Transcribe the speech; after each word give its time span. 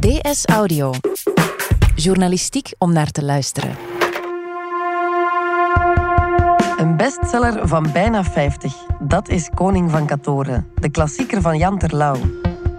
DS 0.00 0.44
Audio. 0.44 0.92
Journalistiek 1.94 2.72
om 2.78 2.92
naar 2.92 3.10
te 3.10 3.24
luisteren. 3.24 3.76
Een 6.76 6.96
bestseller 6.96 7.68
van 7.68 7.92
bijna 7.92 8.24
50. 8.24 8.74
Dat 9.00 9.28
is 9.28 9.50
Koning 9.54 9.90
van 9.90 10.06
Katoren, 10.06 10.66
de 10.74 10.90
klassieker 10.90 11.40
van 11.40 11.58
Jan 11.58 11.78
Terlouw. 11.78 12.16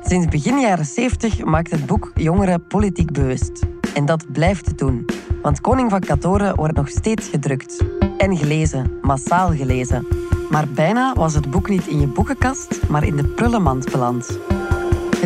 Sinds 0.04 0.28
begin 0.28 0.60
jaren 0.60 0.86
70 0.86 1.44
maakt 1.44 1.72
het 1.72 1.86
boek 1.86 2.12
jongeren 2.16 2.68
politiek 2.68 3.12
bewust. 3.12 3.64
En 3.94 4.06
dat 4.06 4.32
blijft 4.32 4.66
het 4.66 4.78
doen. 4.78 5.06
Want 5.42 5.62
Koning 5.62 5.90
van 5.90 6.00
Katoren 6.00 6.56
wordt 6.56 6.76
nog 6.76 6.90
steeds 6.90 7.28
gedrukt. 7.28 7.84
En 8.18 8.38
gelezen, 8.38 9.00
massaal 9.02 9.56
gelezen. 9.56 10.08
Maar 10.50 10.68
bijna 10.68 11.14
was 11.14 11.34
het 11.34 11.52
boek 11.52 11.70
niet 11.70 11.88
in 11.88 12.00
je 12.00 12.08
boekenkast, 12.08 12.80
maar 12.90 13.04
in 13.04 13.16
de 13.16 13.26
prullenmand 13.26 13.92
beland. 13.92 14.40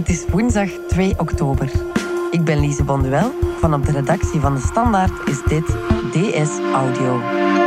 Het 0.06 0.16
is 0.16 0.26
woensdag 0.32 0.70
2 0.88 1.14
oktober. 1.20 1.72
Ik 2.32 2.44
ben 2.44 2.60
Lise 2.60 2.84
Bonduel. 2.84 3.32
Van 3.60 3.74
op 3.74 3.86
de 3.86 3.92
redactie 3.92 4.40
van 4.40 4.56
De 4.56 4.62
Standaard 4.62 5.28
is 5.28 5.44
dit 5.44 5.66
DS 6.12 6.60
Audio. 6.74 7.65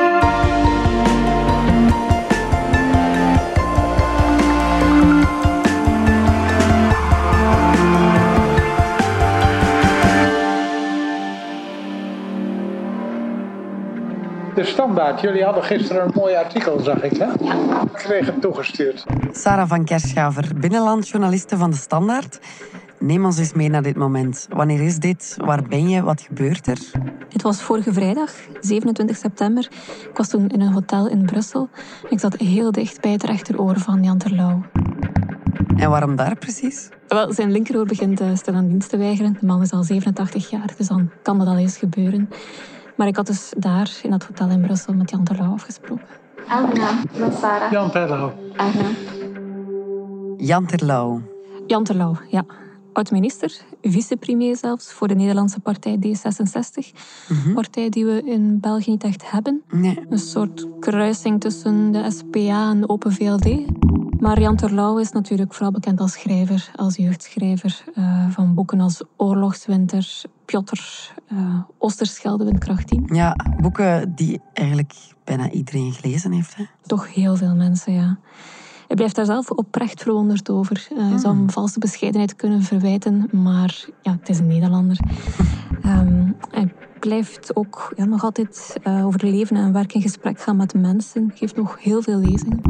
De 14.58 14.64
standaard. 14.64 15.20
Jullie 15.20 15.44
hadden 15.44 15.62
gisteren 15.62 16.04
een 16.04 16.12
mooi 16.14 16.34
artikel, 16.34 16.80
zag 16.80 17.02
ik, 17.02 17.16
hè? 17.16 17.32
Ik 17.82 17.92
kreeg 17.92 18.26
het 18.26 18.40
toegestuurd. 18.40 19.04
Sarah 19.32 19.68
van 19.68 19.84
Kerschaver, 19.84 20.50
binnenlandjournaliste 20.60 21.56
van 21.56 21.70
De 21.70 21.76
Standaard. 21.76 22.40
Neem 22.98 23.24
ons 23.24 23.38
eens 23.38 23.52
mee 23.52 23.68
naar 23.68 23.82
dit 23.82 23.96
moment. 23.96 24.46
Wanneer 24.50 24.80
is 24.80 24.98
dit? 24.98 25.36
Waar 25.44 25.62
ben 25.62 25.88
je? 25.88 26.02
Wat 26.02 26.20
gebeurt 26.20 26.66
er? 26.66 26.78
Dit 27.28 27.42
was 27.42 27.62
vorige 27.62 27.92
vrijdag, 27.92 28.30
27 28.60 29.16
september. 29.16 29.68
Ik 30.10 30.16
was 30.16 30.28
toen 30.28 30.48
in 30.48 30.60
een 30.60 30.72
hotel 30.72 31.08
in 31.08 31.26
Brussel. 31.26 31.68
Ik 32.08 32.20
zat 32.20 32.36
heel 32.36 32.72
dicht 32.72 33.00
bij 33.00 33.12
het 33.12 33.22
rechteroor 33.22 33.78
van 33.78 34.02
Jan 34.02 34.18
Terlouw. 34.18 34.62
En 35.76 35.90
waarom 35.90 36.16
daar 36.16 36.36
precies? 36.36 36.88
Wel, 37.08 37.32
zijn 37.32 37.52
linkeroor 37.52 37.86
begint 37.86 38.20
uh, 38.20 38.28
stil 38.34 38.54
aan 38.54 38.68
dienst 38.68 38.90
te 38.90 38.96
weigeren. 38.96 39.36
De 39.40 39.46
man 39.46 39.62
is 39.62 39.72
al 39.72 39.82
87 39.82 40.50
jaar, 40.50 40.72
dus 40.76 40.88
dan 40.88 41.10
kan 41.22 41.38
dat 41.38 41.46
al 41.46 41.56
eens 41.56 41.76
gebeuren. 41.76 42.28
Maar 42.98 43.06
ik 43.06 43.16
had 43.16 43.26
dus 43.26 43.52
daar, 43.56 43.98
in 44.02 44.10
dat 44.10 44.24
hotel 44.24 44.48
in 44.48 44.60
Brussel, 44.60 44.94
met 44.94 45.10
Jan 45.10 45.24
Terlouw 45.24 45.52
afgesproken. 45.52 46.06
Aangenaam, 46.48 46.96
met 47.18 47.34
Sarah. 47.34 47.70
Jan 47.70 47.90
Terlouw. 47.90 48.32
Aangenaam. 48.56 48.94
Jan 50.36 50.66
Terlouw. 50.66 51.20
Jan 51.66 51.84
Terlouw, 51.84 52.16
ja. 52.30 52.44
Oud-minister, 52.92 53.60
vicepremier 53.82 54.56
zelfs, 54.56 54.92
voor 54.92 55.08
de 55.08 55.14
Nederlandse 55.14 55.60
partij 55.60 55.98
D66. 56.06 56.98
Partij 57.54 57.88
die 57.88 58.04
we 58.04 58.22
in 58.24 58.60
België 58.60 58.90
niet 58.90 59.04
echt 59.04 59.30
hebben. 59.30 59.62
Nee. 59.70 60.06
Een 60.08 60.18
soort 60.18 60.66
kruising 60.80 61.40
tussen 61.40 61.92
de 61.92 62.10
SPA 62.10 62.70
en 62.70 62.80
de 62.80 62.88
Open 62.88 63.12
VLD. 63.12 63.48
Maar 64.20 64.40
Jan 64.40 64.56
Terlouw 64.56 64.98
is 64.98 65.12
natuurlijk 65.12 65.54
vooral 65.54 65.72
bekend 65.72 66.00
als 66.00 66.12
schrijver, 66.12 66.70
als 66.76 66.96
jeugdschrijver 66.96 67.84
uh, 67.94 68.30
van 68.30 68.54
boeken 68.54 68.80
als 68.80 69.02
Oorlogswinter, 69.16 70.22
Piotr, 70.44 70.80
uh, 71.32 71.60
Oosterschelde, 71.78 72.44
Windkracht 72.44 72.86
10. 72.86 73.08
Ja, 73.12 73.36
boeken 73.60 74.14
die 74.14 74.40
eigenlijk 74.52 74.94
bijna 75.24 75.50
iedereen 75.50 75.92
gelezen 75.92 76.32
heeft. 76.32 76.56
Hè? 76.56 76.64
Toch 76.82 77.14
heel 77.14 77.36
veel 77.36 77.54
mensen, 77.54 77.92
ja. 77.92 78.18
Hij 78.86 78.96
blijft 78.96 79.14
daar 79.14 79.24
zelf 79.24 79.50
oprecht 79.50 80.02
verwonderd 80.02 80.50
over. 80.50 80.88
Uh, 80.92 81.10
je 81.10 81.18
zou 81.18 81.36
hem 81.36 81.50
valse 81.50 81.78
bescheidenheid 81.78 82.36
kunnen 82.36 82.62
verwijten, 82.62 83.28
maar 83.32 83.86
ja, 84.02 84.12
het 84.12 84.28
is 84.28 84.38
een 84.38 84.46
Nederlander. 84.46 84.98
um, 85.84 86.36
hij 86.50 86.72
blijft 87.00 87.56
ook 87.56 87.92
ja, 87.96 88.04
nog 88.04 88.22
altijd 88.22 88.76
uh, 88.84 89.06
over 89.06 89.24
leven 89.24 89.56
en 89.56 89.72
werk 89.72 89.94
in 89.94 90.02
gesprek 90.02 90.40
gaan 90.40 90.56
met 90.56 90.74
mensen. 90.74 91.32
Geeft 91.34 91.56
nog 91.56 91.82
heel 91.82 92.02
veel 92.02 92.18
lezingen. 92.18 92.60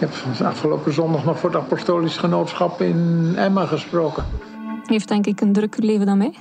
Ik 0.00 0.08
heb 0.08 0.46
afgelopen 0.46 0.92
zondag 0.92 1.24
nog 1.24 1.38
voor 1.38 1.50
het 1.50 1.58
Apostolisch 1.58 2.16
Genootschap 2.16 2.80
in 2.80 3.32
Emma 3.36 3.66
gesproken. 3.66 4.24
Hij 4.60 4.82
heeft 4.86 5.08
denk 5.08 5.26
ik 5.26 5.40
een 5.40 5.52
drukker 5.52 5.84
leven 5.84 6.06
dan 6.06 6.18
mij. 6.18 6.34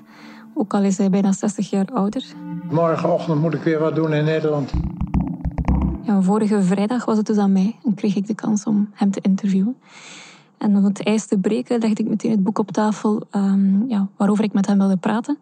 Ook 0.54 0.74
al 0.74 0.84
is 0.84 0.98
hij 0.98 1.10
bijna 1.10 1.32
60 1.32 1.70
jaar 1.70 1.86
ouder. 1.94 2.24
Morgenochtend 2.70 3.42
moet 3.42 3.54
ik 3.54 3.62
weer 3.62 3.80
wat 3.80 3.96
doen 3.96 4.14
in 4.14 4.24
Nederland. 4.24 4.72
Ja, 6.02 6.22
vorige 6.22 6.62
vrijdag 6.62 7.06
was 7.06 7.18
het 7.18 7.26
dus 7.26 7.38
aan 7.38 7.52
mij 7.52 7.76
en 7.86 7.94
kreeg 7.94 8.16
ik 8.16 8.28
de 8.28 8.36
kans 8.36 8.64
om 8.64 8.90
hem 8.94 9.12
te 9.12 9.20
interviewen. 9.22 9.76
En 10.58 10.76
om 10.76 10.84
het 10.84 11.04
ijs 11.04 11.26
te 11.26 11.38
breken 11.38 11.80
legde 11.80 12.04
ik 12.04 12.10
meteen 12.10 12.32
het 12.32 12.44
boek 12.44 12.60
op 12.60 12.72
tafel 12.72 13.24
um, 13.32 13.86
ja, 13.88 14.08
waarover 14.18 14.44
ik 14.44 14.54
met 14.54 14.68
hem 14.68 14.78
wilde 14.78 14.98
praten. 14.98 15.38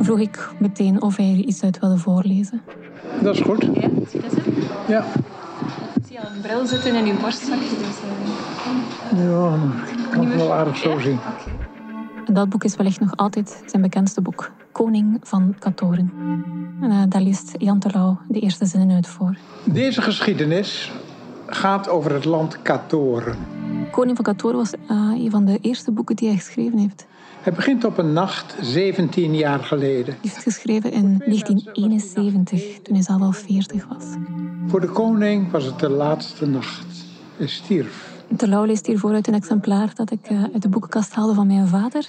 Vroeg 0.00 0.18
ik 0.18 0.50
meteen 0.58 1.02
of 1.02 1.16
hij 1.16 1.30
er 1.30 1.44
iets 1.44 1.62
uit 1.62 1.78
wilde 1.78 1.98
voorlezen. 1.98 2.60
Dat 3.22 3.34
is 3.34 3.40
goed. 3.40 3.62
Ja, 3.62 3.88
zie 4.08 4.20
dat? 4.20 4.32
Ja. 4.88 5.04
Bril 6.42 6.66
zitten 6.66 6.94
in 6.94 7.06
uw 7.06 7.20
borstzakje. 7.20 7.76
Dus, 7.76 7.96
uh... 9.12 9.30
Ja, 9.30 9.54
ik 10.02 10.10
kan 10.10 10.26
het 10.26 10.34
wel 10.34 10.52
aardig 10.52 10.76
zo 10.76 10.90
ja? 10.90 11.00
zien. 11.00 11.18
Okay. 11.18 12.34
Dat 12.34 12.48
boek 12.48 12.64
is 12.64 12.76
wellicht 12.76 13.00
nog 13.00 13.16
altijd 13.16 13.62
zijn 13.66 13.82
bekendste 13.82 14.20
boek. 14.20 14.50
Koning 14.72 15.18
van 15.22 15.54
Katoren. 15.58 16.12
En 16.80 16.90
uh, 16.90 17.02
daar 17.08 17.22
leest 17.22 17.54
Jan 17.58 17.78
Terlouw 17.78 18.18
de 18.28 18.40
eerste 18.40 18.66
zinnen 18.66 18.96
uit 18.96 19.06
voor. 19.06 19.36
Deze 19.64 20.02
geschiedenis 20.02 20.92
gaat 21.46 21.88
over 21.88 22.12
het 22.12 22.24
land 22.24 22.62
Katoren. 22.62 23.36
Koning 23.90 24.16
van 24.16 24.24
Katoren 24.24 24.56
was 24.56 24.72
uh, 24.72 24.78
een 25.24 25.30
van 25.30 25.44
de 25.44 25.58
eerste 25.60 25.90
boeken 25.90 26.16
die 26.16 26.28
hij 26.28 26.36
geschreven 26.36 26.78
heeft. 26.78 27.06
Het 27.40 27.54
begint 27.54 27.84
op 27.84 27.98
een 27.98 28.12
nacht 28.12 28.56
17 28.60 29.34
jaar 29.34 29.58
geleden. 29.58 30.04
Hij 30.04 30.18
heeft 30.22 30.42
geschreven 30.42 30.92
in 30.92 31.18
1971, 31.18 32.82
toen 32.82 32.94
hij 32.94 33.04
zelf 33.04 33.20
al 33.20 33.32
40 33.32 33.86
was. 33.88 34.04
Voor 34.66 34.80
de 34.80 34.88
koning 34.88 35.50
was 35.50 35.64
het 35.64 35.78
de 35.78 35.88
laatste 35.88 36.46
nacht. 36.46 36.86
Hij 37.36 37.46
stierf. 37.46 38.16
Terlouw 38.36 38.64
leest 38.64 38.86
hiervoor 38.86 39.12
uit 39.12 39.28
een 39.28 39.34
exemplaar 39.34 39.90
dat 39.94 40.10
ik 40.10 40.30
uh, 40.30 40.42
uit 40.52 40.62
de 40.62 40.68
boekenkast 40.68 41.14
haalde 41.14 41.34
van 41.34 41.46
mijn 41.46 41.66
vader. 41.66 42.06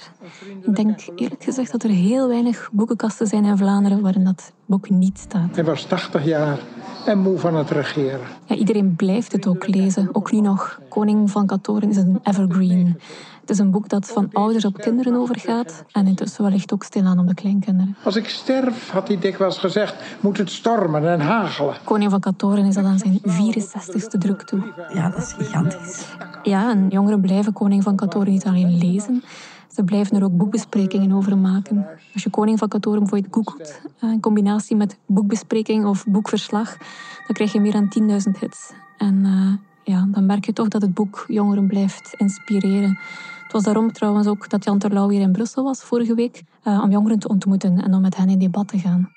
Ik 0.62 0.76
denk 0.76 1.00
eerlijk 1.16 1.44
gezegd 1.44 1.72
dat 1.72 1.82
er 1.82 1.90
heel 1.90 2.28
weinig 2.28 2.68
boekenkasten 2.72 3.26
zijn 3.26 3.44
in 3.44 3.56
Vlaanderen 3.56 4.00
waarin 4.00 4.24
dat 4.24 4.52
boek 4.66 4.90
niet 4.90 5.18
staat. 5.18 5.54
Hij 5.54 5.64
was 5.64 5.84
80 5.84 6.24
jaar 6.24 6.58
en 7.06 7.18
moe 7.18 7.38
van 7.38 7.54
het 7.56 7.70
regeren. 7.70 8.26
Ja, 8.44 8.54
iedereen 8.54 8.96
blijft 8.96 9.32
het 9.32 9.46
ook 9.46 9.66
lezen, 9.66 10.08
ook 10.12 10.32
nu 10.32 10.40
nog. 10.40 10.80
Koning 10.88 11.30
van 11.30 11.46
Katoren 11.46 11.88
is 11.88 11.96
een 11.96 12.20
evergreen. 12.22 12.98
Het 13.50 13.58
is 13.58 13.64
een 13.64 13.70
boek 13.70 13.88
dat 13.88 14.06
van 14.06 14.28
ouders 14.32 14.64
op 14.64 14.78
kinderen 14.78 15.14
overgaat 15.14 15.84
en 15.92 16.06
intussen 16.06 16.44
wellicht 16.44 16.72
ook 16.72 16.82
stilaan 16.82 17.18
op 17.18 17.28
de 17.28 17.34
kleinkinderen. 17.34 17.96
Als 18.04 18.16
ik 18.16 18.28
sterf, 18.28 18.90
had 18.90 19.08
hij 19.08 19.18
dikwijls 19.18 19.58
gezegd, 19.58 19.94
moet 20.20 20.38
het 20.38 20.50
stormen 20.50 21.08
en 21.08 21.20
hagelen. 21.20 21.74
Koning 21.84 22.10
van 22.10 22.20
Katoren 22.20 22.64
is 22.64 22.76
al 22.76 22.84
aan 22.84 22.98
zijn 22.98 23.20
64ste 23.20 24.18
druk 24.18 24.42
toe. 24.42 24.72
Ja, 24.92 25.08
dat 25.08 25.18
is 25.18 25.32
gigantisch. 25.32 26.06
Ja, 26.42 26.70
en 26.70 26.88
jongeren 26.88 27.20
blijven 27.20 27.52
Koning 27.52 27.82
van 27.82 27.96
Katoren 27.96 28.32
niet 28.32 28.46
alleen 28.46 28.78
lezen. 28.78 29.22
Ze 29.68 29.84
blijven 29.84 30.16
er 30.16 30.24
ook 30.24 30.36
boekbesprekingen 30.36 31.12
over 31.12 31.38
maken. 31.38 31.86
Als 32.14 32.22
je 32.22 32.30
Koning 32.30 32.58
van 32.58 32.68
Katoren 32.68 32.98
bijvoorbeeld 32.98 33.34
googelt, 33.34 33.80
in 34.00 34.20
combinatie 34.20 34.76
met 34.76 34.98
boekbespreking 35.06 35.86
of 35.86 36.04
boekverslag, 36.06 36.76
dan 37.26 37.32
krijg 37.32 37.52
je 37.52 37.60
meer 37.60 37.72
dan 37.72 37.92
10.000 38.34 38.40
hits. 38.40 38.72
En 38.98 39.24
uh, 39.24 39.52
ja, 39.94 40.08
dan 40.10 40.26
merk 40.26 40.44
je 40.44 40.52
toch 40.52 40.68
dat 40.68 40.82
het 40.82 40.94
boek 40.94 41.24
jongeren 41.28 41.66
blijft 41.66 42.14
inspireren. 42.16 42.98
Het 43.50 43.64
was 43.64 43.74
daarom 43.74 43.92
trouwens 43.92 44.26
ook 44.26 44.48
dat 44.48 44.64
Jan 44.64 44.78
Terlouw 44.78 45.08
hier 45.08 45.20
in 45.20 45.32
Brussel 45.32 45.64
was 45.64 45.82
vorige 45.82 46.14
week, 46.14 46.42
uh, 46.64 46.82
om 46.82 46.90
jongeren 46.90 47.18
te 47.18 47.28
ontmoeten 47.28 47.82
en 47.82 47.94
om 47.94 48.00
met 48.00 48.16
hen 48.16 48.28
in 48.28 48.38
debat 48.38 48.68
te 48.68 48.78
gaan. 48.78 49.10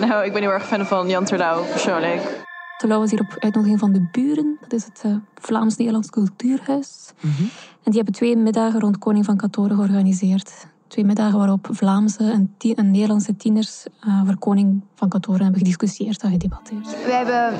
Nou, 0.00 0.24
ik 0.24 0.32
ben 0.32 0.42
heel 0.42 0.50
erg 0.50 0.66
fan 0.66 0.86
van 0.86 1.08
Jan 1.08 1.24
Terlouw, 1.24 1.64
persoonlijk. 1.64 2.44
Terlouw 2.78 2.98
was 3.00 3.10
hier 3.10 3.20
op 3.20 3.36
uitnodiging 3.38 3.80
van 3.80 3.92
de 3.92 4.08
Buren. 4.12 4.56
Dat 4.60 4.72
is 4.72 4.84
het 4.84 5.02
uh, 5.06 5.16
Vlaams-Nederlands 5.34 6.10
Cultuurhuis. 6.10 7.12
Mm 7.20 7.30
-hmm. 7.30 7.48
En 7.82 7.90
die 7.90 7.94
hebben 7.94 8.14
twee 8.14 8.36
middagen 8.36 8.80
rond 8.80 8.98
Koning 8.98 9.24
van 9.24 9.36
Katoren 9.36 9.76
georganiseerd. 9.76 10.66
Twee 10.88 11.04
middagen 11.04 11.38
waarop 11.38 11.68
Vlaamse 11.70 12.30
en, 12.30 12.54
en 12.74 12.90
Nederlandse 12.90 13.36
tieners 13.36 13.86
uh, 14.06 14.22
over 14.22 14.38
Koning 14.38 14.80
van 14.94 15.08
Katoren 15.08 15.42
hebben 15.42 15.58
gediscussieerd 15.58 16.22
en 16.22 16.30
gedebatteerd. 16.30 17.04
We 17.04 17.12
hebben 17.12 17.58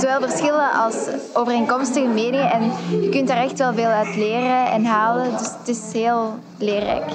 zowel 0.00 0.20
verschillen 0.20 0.72
als 0.72 1.08
overeenkomstige 1.32 2.06
meningen. 2.06 2.50
En 2.50 2.62
je 3.02 3.08
kunt 3.10 3.28
daar 3.28 3.36
echt 3.36 3.58
wel 3.58 3.74
veel 3.74 3.88
uit 3.88 4.16
leren 4.16 4.70
en 4.70 4.84
halen. 4.84 5.30
Dus 5.30 5.50
het 5.58 5.68
is 5.68 5.92
heel 5.92 6.34
leerrijk. 6.58 7.10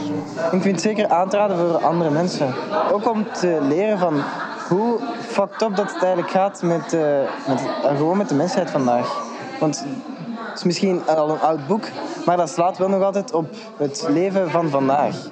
Ik 0.52 0.62
vind 0.62 0.66
het 0.66 0.82
zeker 0.82 1.10
aan 1.10 1.30
te 1.30 1.38
raden 1.38 1.58
voor 1.58 1.86
andere 1.86 2.10
mensen. 2.10 2.54
Ook 2.92 3.12
om 3.12 3.26
te 3.34 3.60
leren 3.62 4.00
van 4.00 4.22
hoe 4.70 5.00
fucked 5.20 5.62
up 5.62 5.76
dat 5.76 5.94
het 5.94 6.04
eigenlijk 6.04 6.32
gaat 6.32 6.62
met, 6.62 6.94
uh, 6.94 7.02
met, 7.48 7.62
uh, 7.62 7.98
gewoon 7.98 8.18
met 8.18 8.30
de 8.30 8.36
mensheid 8.36 8.70
vandaag. 8.70 9.26
Want 9.60 9.86
is 10.58 10.64
misschien 10.64 11.08
al 11.08 11.30
een 11.30 11.40
oud 11.40 11.68
boek, 11.68 11.84
maar 12.26 12.38
dat 12.38 12.50
slaat 12.50 12.78
wel 12.78 12.90
nog 12.90 13.02
altijd 13.04 13.34
op 13.34 13.50
het 13.78 14.06
leven 14.10 14.52
van 14.52 14.70
vandaag. 14.70 15.30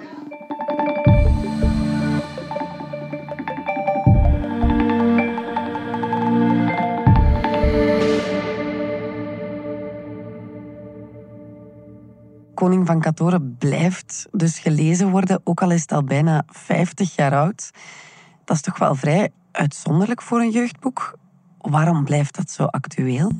Koning 12.53 12.87
van 12.87 12.99
Katoren 12.99 13.55
blijft 13.57 14.27
dus 14.31 14.59
gelezen 14.59 15.09
worden, 15.09 15.41
ook 15.43 15.61
al 15.61 15.71
is 15.71 15.81
het 15.81 15.91
al 15.91 16.03
bijna 16.03 16.43
50 16.47 17.15
jaar 17.15 17.35
oud. 17.35 17.71
Dat 18.45 18.55
is 18.55 18.61
toch 18.61 18.77
wel 18.77 18.95
vrij 18.95 19.29
uitzonderlijk 19.51 20.21
voor 20.21 20.39
een 20.39 20.51
jeugdboek. 20.51 21.17
Waarom 21.57 22.03
blijft 22.03 22.35
dat 22.35 22.49
zo 22.49 22.63
actueel? 22.63 23.31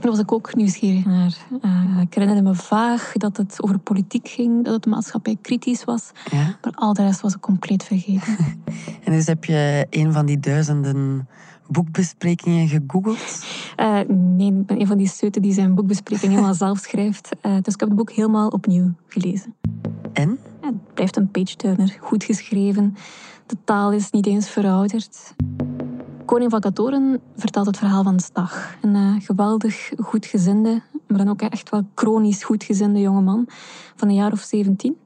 Daar 0.00 0.10
was 0.10 0.18
ik 0.18 0.32
ook 0.32 0.54
nieuwsgierig 0.54 1.04
naar. 1.04 1.36
Uh, 1.64 2.00
ik 2.00 2.14
herinnerde 2.14 2.48
me 2.48 2.54
vaag 2.54 3.12
dat 3.12 3.36
het 3.36 3.62
over 3.62 3.78
politiek 3.78 4.28
ging, 4.28 4.64
dat 4.64 4.74
het 4.74 4.86
maatschappij 4.86 5.36
kritisch 5.42 5.84
was. 5.84 6.10
Ja? 6.30 6.56
Maar 6.62 6.72
al 6.74 6.92
de 6.92 7.02
rest 7.02 7.20
was 7.20 7.34
ik 7.34 7.40
compleet 7.40 7.84
vergeten. 7.84 8.36
En 9.04 9.12
dus 9.12 9.26
heb 9.26 9.44
je 9.44 9.86
een 9.90 10.12
van 10.12 10.26
die 10.26 10.40
duizenden 10.40 11.28
boekbesprekingen 11.68 12.68
gegoogeld? 12.68 13.44
Uh, 13.76 14.00
nee, 14.08 14.46
ik 14.46 14.66
ben 14.66 14.80
een 14.80 14.86
van 14.86 14.98
die 14.98 15.08
seuten 15.08 15.42
die 15.42 15.52
zijn 15.52 15.74
boekbespreking 15.74 16.32
helemaal 16.32 16.54
zelf 16.54 16.78
schrijft. 16.78 17.28
Uh, 17.42 17.52
dus 17.62 17.74
ik 17.74 17.80
heb 17.80 17.88
het 17.88 17.98
boek 17.98 18.10
helemaal 18.10 18.48
opnieuw 18.48 18.92
gelezen. 19.06 19.54
En? 20.12 20.38
Ja, 20.60 20.66
het 20.66 20.94
blijft 20.94 21.16
een 21.16 21.30
page-turner, 21.30 21.96
goed 22.00 22.24
geschreven. 22.24 22.96
De 23.46 23.56
taal 23.64 23.92
is 23.92 24.10
niet 24.10 24.26
eens 24.26 24.48
verouderd. 24.48 25.34
Koning 26.32 26.50
van 26.50 26.60
Katoren 26.60 27.20
vertelt 27.36 27.66
het 27.66 27.76
verhaal 27.78 28.02
van 28.02 28.20
Stag. 28.20 28.74
Een 28.80 28.94
uh, 28.94 29.14
geweldig 29.18 29.92
goedgezinde, 29.98 30.82
maar 31.08 31.18
dan 31.18 31.28
ook 31.28 31.42
echt 31.42 31.70
wel 31.70 31.82
chronisch 31.94 32.44
goedgezinde 32.44 33.00
jongeman 33.00 33.46
van 33.96 34.08
een 34.08 34.14
jaar 34.14 34.32
of 34.32 34.40
17. 34.40 34.96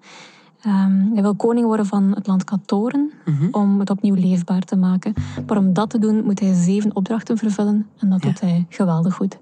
Um, 0.67 1.11
hij 1.13 1.23
wil 1.23 1.35
koning 1.35 1.67
worden 1.67 1.87
van 1.87 2.13
het 2.15 2.27
land 2.27 2.45
Katoren 2.45 3.11
Mhm. 3.25 3.49
om 3.51 3.81
het 3.81 3.91
opnieuw 3.91 4.15
leefbaar 4.15 4.61
te 4.63 4.77
maken. 4.77 5.15
Maar 5.47 5.57
om 5.57 5.73
dat 5.73 5.91
te 5.91 5.99
doen 5.99 6.25
moet 6.25 6.41
hij 6.41 6.55
zeven 6.55 6.97
opdrachten 6.97 7.39
vervullen 7.39 7.87
en 7.99 8.11
dat 8.11 8.23
Ja. 8.23 8.29
doet 8.29 8.41
hij 8.41 8.67
geweldig 8.69 9.15
goed. 9.15 9.39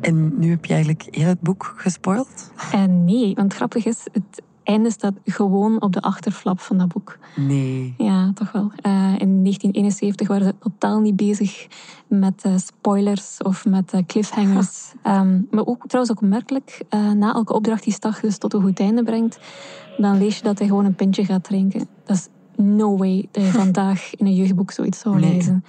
En 0.00 0.38
nu 0.38 0.50
heb 0.50 0.64
je 0.64 0.72
eigenlijk 0.74 1.08
heel 1.10 1.28
het 1.28 1.40
boek 1.40 1.74
gespoild? 1.76 2.52
En 2.72 3.04
nee, 3.04 3.34
want 3.34 3.54
grappig 3.54 3.84
is, 3.84 4.06
het 4.12 4.42
einde 4.66 4.90
staat 4.90 5.14
gewoon 5.24 5.82
op 5.82 5.92
de 5.92 6.00
achterflap 6.00 6.60
van 6.60 6.78
dat 6.78 6.88
boek. 6.88 7.18
Nee. 7.36 7.94
Ja, 7.98 8.30
toch 8.34 8.52
wel. 8.52 8.70
Eh, 8.76 8.92
in 8.92 9.42
1971 9.42 10.28
waren 10.28 10.46
ze 10.46 10.54
totaal 10.58 11.00
niet 11.00 11.16
bezig 11.16 11.66
met 12.06 12.42
eh, 12.44 12.52
spoilers 12.56 13.38
of 13.42 13.64
met 13.64 13.92
eh, 13.92 14.00
cliffhangers. 14.06 14.92
Ehm, 15.02 15.40
maar 15.50 15.66
ook 15.66 15.86
trouwens 15.86 16.16
ook 16.16 16.22
opmerkelijk, 16.22 16.82
eh, 16.88 17.10
na 17.10 17.34
elke 17.34 17.52
opdracht 17.52 17.84
die 17.84 17.92
Stag 17.92 18.20
dus 18.20 18.38
tot 18.38 18.54
een 18.54 18.62
goed 18.62 18.80
einde 18.80 19.02
brengt, 19.02 19.38
dan 19.96 20.18
lees 20.18 20.36
je 20.36 20.42
dat 20.42 20.58
hij 20.58 20.68
gewoon 20.68 20.84
een 20.84 20.94
pintje 20.94 21.24
gaat 21.24 21.44
drinken. 21.44 21.88
Dat 22.04 22.16
is 22.16 22.28
no 22.64 22.96
way 22.96 23.28
dat 23.30 23.44
je 23.44 23.50
vandaag 23.64 24.14
in 24.14 24.26
een 24.26 24.34
jeugdboek 24.34 24.70
zoiets 24.70 24.98
zou 24.98 25.18
Nee. 25.18 25.32
lezen. 25.34 25.64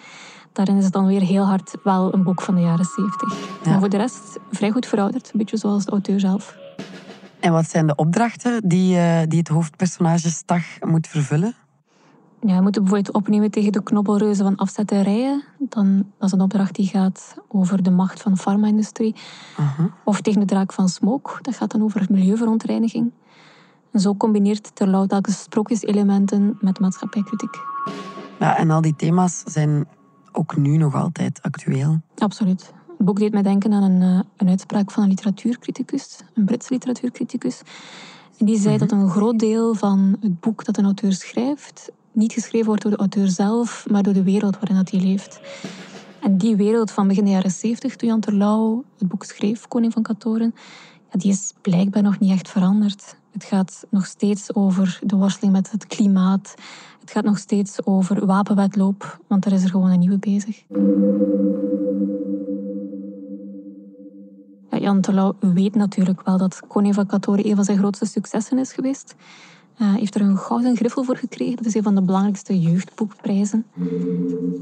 Daarin 0.53 0.77
is 0.77 0.83
het 0.83 0.93
dan 0.93 1.05
weer 1.05 1.21
heel 1.21 1.43
hard 1.45 1.75
wel 1.83 2.13
een 2.13 2.23
boek 2.23 2.41
van 2.41 2.55
de 2.55 2.61
jaren 2.61 2.85
70. 2.85 3.37
Ja. 3.63 3.69
Maar 3.69 3.79
voor 3.79 3.89
de 3.89 3.97
rest 3.97 4.39
vrij 4.51 4.71
goed 4.71 4.85
verouderd, 4.85 5.29
een 5.33 5.39
beetje 5.39 5.57
zoals 5.57 5.85
de 5.85 5.91
auteur 5.91 6.19
zelf. 6.19 6.57
En 7.39 7.51
wat 7.51 7.69
zijn 7.69 7.87
de 7.87 7.95
opdrachten 7.95 8.67
die, 8.67 8.97
eh, 8.97 9.19
die 9.27 9.39
het 9.39 9.47
hoofdpersonage 9.47 10.29
Stag 10.29 10.63
moet 10.79 11.07
vervullen? 11.07 11.55
Ja, 12.41 12.55
we 12.55 12.61
moeten 12.61 12.83
bijvoorbeeld 12.83 13.15
opnemen 13.15 13.51
tegen 13.51 13.71
de 13.71 13.83
knobbelreuzen 13.83 14.45
van 14.45 14.55
afzetterijen. 14.55 15.43
Dan, 15.59 15.97
dat 16.17 16.27
is 16.27 16.31
een 16.31 16.41
opdracht 16.41 16.75
die 16.75 16.87
gaat 16.87 17.35
over 17.47 17.83
de 17.83 17.91
macht 17.91 18.21
van 18.21 18.33
de 18.33 18.37
farma-industrie. 18.37 19.15
Of 20.03 20.21
tegen 20.21 20.39
de 20.39 20.45
draak 20.45 20.73
van 20.73 20.89
smoke. 20.89 21.37
Dat 21.41 21.55
gaat 21.55 21.71
dan 21.71 21.83
over 21.83 22.05
milieuverontreiniging. 22.09 23.11
En 23.91 23.99
zo 23.99 24.15
combineert 24.15 24.75
Terlouw 24.75 25.05
telkens 25.05 25.41
sprookjeselementen 25.41 26.57
met 26.61 26.79
maatschappijkritiek. 26.79 27.55
Ja, 28.39 28.57
en 28.57 28.71
al 28.71 28.81
die 28.81 28.95
thema's 28.95 29.43
zijn 29.45 29.87
ook 30.31 30.57
nu 30.57 30.77
nog 30.77 30.95
altijd 30.95 31.41
actueel. 31.41 32.01
Absoluut. 32.17 32.73
Het 32.97 33.05
boek 33.05 33.19
deed 33.19 33.31
mij 33.31 33.41
denken 33.41 33.73
aan 33.73 33.83
een, 33.83 34.01
eh, 34.01 34.19
een 34.37 34.49
uitspraak 34.49 34.91
van 34.91 35.03
een 35.03 35.09
literatuurcriticus, 35.09 36.19
een 36.33 36.45
Britse 36.45 36.73
literatuurcriticus. 36.73 37.61
En 38.37 38.45
die 38.45 38.59
zei 38.59 38.77
dat 38.77 38.91
een 38.91 39.09
groot 39.09 39.39
deel 39.39 39.73
van 39.73 40.17
het 40.19 40.39
boek 40.39 40.65
dat 40.65 40.77
een 40.77 40.85
auteur 40.85 41.13
schrijft, 41.13 41.91
niet 42.11 42.33
geschreven 42.33 42.67
wordt 42.67 42.81
door 42.81 42.91
de 42.91 42.97
auteur 42.97 43.27
zelf, 43.27 43.85
maar 43.89 44.03
door 44.03 44.13
de 44.13 44.23
wereld 44.23 44.53
waarin 44.53 44.75
dat 44.75 44.91
hij 44.91 44.99
leeft. 44.99 45.39
En 46.21 46.37
die 46.37 46.55
wereld 46.55 46.91
van 46.91 47.07
begin 47.07 47.23
de 47.23 47.29
jaren 47.29 47.51
70, 47.51 47.95
toen 47.95 48.09
Jan 48.09 48.19
Terlouw 48.19 48.83
het 48.97 49.07
boek 49.07 49.23
schreef, 49.23 49.67
Koning 49.67 49.93
van 49.93 50.01
Katoren, 50.01 50.55
ja, 51.11 51.19
die 51.19 51.31
is 51.31 51.53
blijkbaar 51.61 52.03
nog 52.03 52.19
niet 52.19 52.31
echt 52.31 52.49
veranderd. 52.49 53.15
Het 53.31 53.43
gaat 53.43 53.85
nog 53.89 54.05
steeds 54.05 54.55
over 54.55 54.99
de 55.03 55.15
worsteling 55.15 55.53
met 55.53 55.71
het 55.71 55.87
klimaat. 55.87 56.55
Het 56.99 57.11
gaat 57.11 57.23
nog 57.23 57.37
steeds 57.37 57.85
over 57.85 58.25
wapenwetloop, 58.25 59.19
want 59.27 59.45
er 59.45 59.51
is 59.51 59.63
er 59.63 59.69
gewoon 59.69 59.91
een 59.91 59.99
nieuwe 59.99 60.17
bezig. 60.17 60.63
Ja, 64.71 64.77
Jan 64.77 65.01
Terlouw 65.01 65.35
weet 65.39 65.75
natuurlijk 65.75 66.21
wel 66.25 66.37
dat 66.37 66.61
Koning 66.67 66.93
van 66.93 67.05
Katoren 67.05 67.47
een 67.47 67.55
van 67.55 67.63
zijn 67.63 67.77
grootste 67.77 68.05
successen 68.05 68.57
is 68.59 68.73
geweest. 68.73 69.15
Hij 69.77 69.99
heeft 69.99 70.15
er 70.15 70.21
een 70.21 70.37
gouden 70.37 70.75
griffel 70.75 71.03
voor 71.03 71.17
gekregen. 71.17 71.55
Dat 71.55 71.65
is 71.65 71.75
een 71.75 71.83
van 71.83 71.95
de 71.95 72.01
belangrijkste 72.01 72.59
jeugdboekprijzen. 72.59 73.65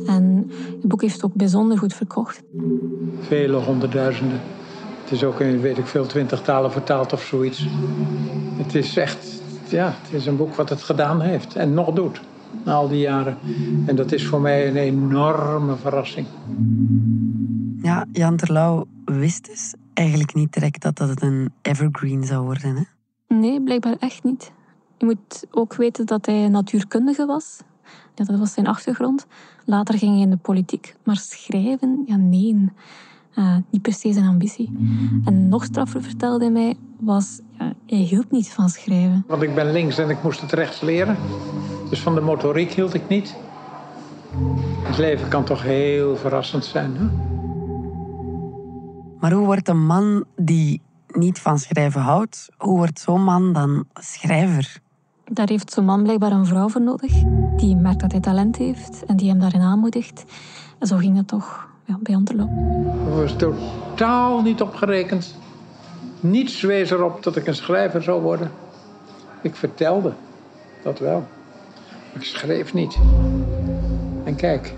En 0.07 0.51
het 0.71 0.87
boek 0.87 1.01
heeft 1.01 1.23
ook 1.23 1.33
bijzonder 1.33 1.77
goed 1.77 1.93
verkocht. 1.93 2.43
Vele 3.19 3.57
honderdduizenden. 3.57 4.39
Het 5.01 5.11
is 5.11 5.23
ook 5.23 5.39
in, 5.39 5.61
weet 5.61 5.77
ik 5.77 5.87
veel, 5.87 6.05
twintig 6.05 6.41
talen 6.41 6.71
vertaald 6.71 7.13
of 7.13 7.21
zoiets. 7.21 7.67
Het 8.57 8.75
is 8.75 8.97
echt, 8.97 9.41
ja, 9.69 9.85
het 10.01 10.13
is 10.13 10.25
een 10.25 10.37
boek 10.37 10.55
wat 10.55 10.69
het 10.69 10.83
gedaan 10.83 11.21
heeft 11.21 11.55
en 11.55 11.73
nog 11.73 11.93
doet. 11.93 12.21
Na 12.63 12.73
al 12.73 12.87
die 12.87 12.99
jaren. 12.99 13.37
En 13.85 13.95
dat 13.95 14.11
is 14.11 14.27
voor 14.27 14.41
mij 14.41 14.67
een 14.67 14.75
enorme 14.75 15.75
verrassing. 15.75 16.27
Ja, 17.81 18.05
Jan 18.11 18.35
Terlouw 18.35 18.85
wist 19.05 19.45
dus 19.45 19.73
eigenlijk 19.95 20.33
niet 20.33 20.53
direct 20.53 20.81
dat 20.81 20.97
dat 20.97 21.21
een 21.21 21.51
evergreen 21.61 22.23
zou 22.23 22.45
worden. 22.45 22.75
Hè? 22.75 22.83
Nee, 23.35 23.61
blijkbaar 23.61 23.95
echt 23.99 24.23
niet. 24.23 24.51
Je 24.97 25.05
moet 25.05 25.45
ook 25.51 25.75
weten 25.75 26.05
dat 26.05 26.25
hij 26.25 26.47
natuurkundige 26.47 27.25
was. 27.25 27.59
Ja, 28.15 28.23
dat 28.25 28.39
was 28.39 28.53
zijn 28.53 28.67
achtergrond. 28.67 29.25
Later 29.65 29.97
ging 29.97 30.13
hij 30.13 30.21
in 30.21 30.29
de 30.29 30.37
politiek. 30.37 30.95
Maar 31.03 31.15
schrijven, 31.15 32.03
ja, 32.05 32.15
nee. 32.15 32.69
Eh, 33.33 33.55
niet 33.69 33.81
per 33.81 33.93
se 33.93 34.13
zijn 34.13 34.27
ambitie. 34.27 34.71
En 35.25 35.49
nog 35.49 35.63
straffer 35.63 36.03
vertelde 36.03 36.43
hij 36.43 36.53
mij, 36.53 36.75
was... 36.99 37.39
Ja, 37.59 37.73
hij 37.85 37.97
hield 37.97 38.31
niet 38.31 38.49
van 38.49 38.69
schrijven. 38.69 39.23
Want 39.27 39.41
ik 39.41 39.55
ben 39.55 39.71
links 39.71 39.97
en 39.97 40.09
ik 40.09 40.23
moest 40.23 40.41
het 40.41 40.51
rechts 40.51 40.81
leren. 40.81 41.17
Dus 41.89 41.99
van 41.99 42.15
de 42.15 42.21
motoriek 42.21 42.71
hield 42.71 42.93
ik 42.93 43.07
niet. 43.07 43.35
Het 44.83 44.97
leven 44.97 45.27
kan 45.27 45.43
toch 45.43 45.63
heel 45.63 46.15
verrassend 46.15 46.65
zijn. 46.65 46.95
Hè? 46.95 47.34
Maar 49.19 49.31
hoe 49.31 49.45
wordt 49.45 49.67
een 49.67 49.85
man 49.85 50.25
die 50.35 50.81
niet 51.07 51.39
van 51.39 51.59
schrijven 51.59 52.01
houdt, 52.01 52.49
hoe 52.57 52.77
wordt 52.77 52.99
zo'n 52.99 53.23
man 53.23 53.53
dan 53.53 53.85
schrijver? 53.93 54.79
Daar 55.25 55.47
heeft 55.47 55.71
zo'n 55.71 55.85
man 55.85 56.03
blijkbaar 56.03 56.31
een 56.31 56.45
vrouw 56.45 56.69
voor 56.69 56.81
nodig. 56.81 57.11
Die 57.57 57.75
merkt 57.75 57.99
dat 57.99 58.11
hij 58.11 58.21
talent 58.21 58.55
heeft 58.55 59.05
en 59.05 59.17
die 59.17 59.29
hem 59.29 59.39
daarin 59.39 59.61
aanmoedigt. 59.61 60.25
En 60.79 60.87
zo 60.87 60.97
ging 60.97 61.15
dat 61.15 61.27
toch 61.27 61.67
ja, 61.85 61.97
bij 62.01 62.15
Anterlo. 62.15 62.49
Er 63.05 63.15
was 63.15 63.35
totaal 63.35 64.41
niet 64.41 64.61
op 64.61 64.75
gerekend. 64.75 65.35
Niets 66.19 66.61
wees 66.61 66.91
erop 66.91 67.23
dat 67.23 67.35
ik 67.35 67.47
een 67.47 67.55
schrijver 67.55 68.03
zou 68.03 68.21
worden. 68.21 68.51
Ik 69.41 69.55
vertelde 69.55 70.13
dat 70.83 70.99
wel. 70.99 71.27
Ik 72.13 72.23
schreef 72.23 72.73
niet. 72.73 72.97
En 74.23 74.35
kijk, 74.35 74.73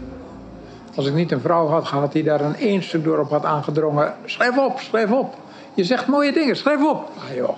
als 0.97 1.05
ik 1.05 1.13
niet 1.13 1.31
een 1.31 1.39
vrouw 1.39 1.67
had 1.67 1.85
gehad 1.85 2.11
die 2.11 2.23
daar 2.23 2.41
een 2.41 2.55
één 2.55 2.83
stuk 2.83 3.03
door 3.03 3.17
op 3.17 3.29
had 3.29 3.45
aangedrongen. 3.45 4.13
Schrijf 4.25 4.57
op, 4.57 4.79
schrijf 4.79 5.11
op. 5.11 5.35
Je 5.73 5.83
zegt 5.83 6.07
mooie 6.07 6.33
dingen, 6.33 6.55
schrijf 6.57 6.83
op. 6.83 7.11
Ah 7.19 7.35
joh. 7.35 7.57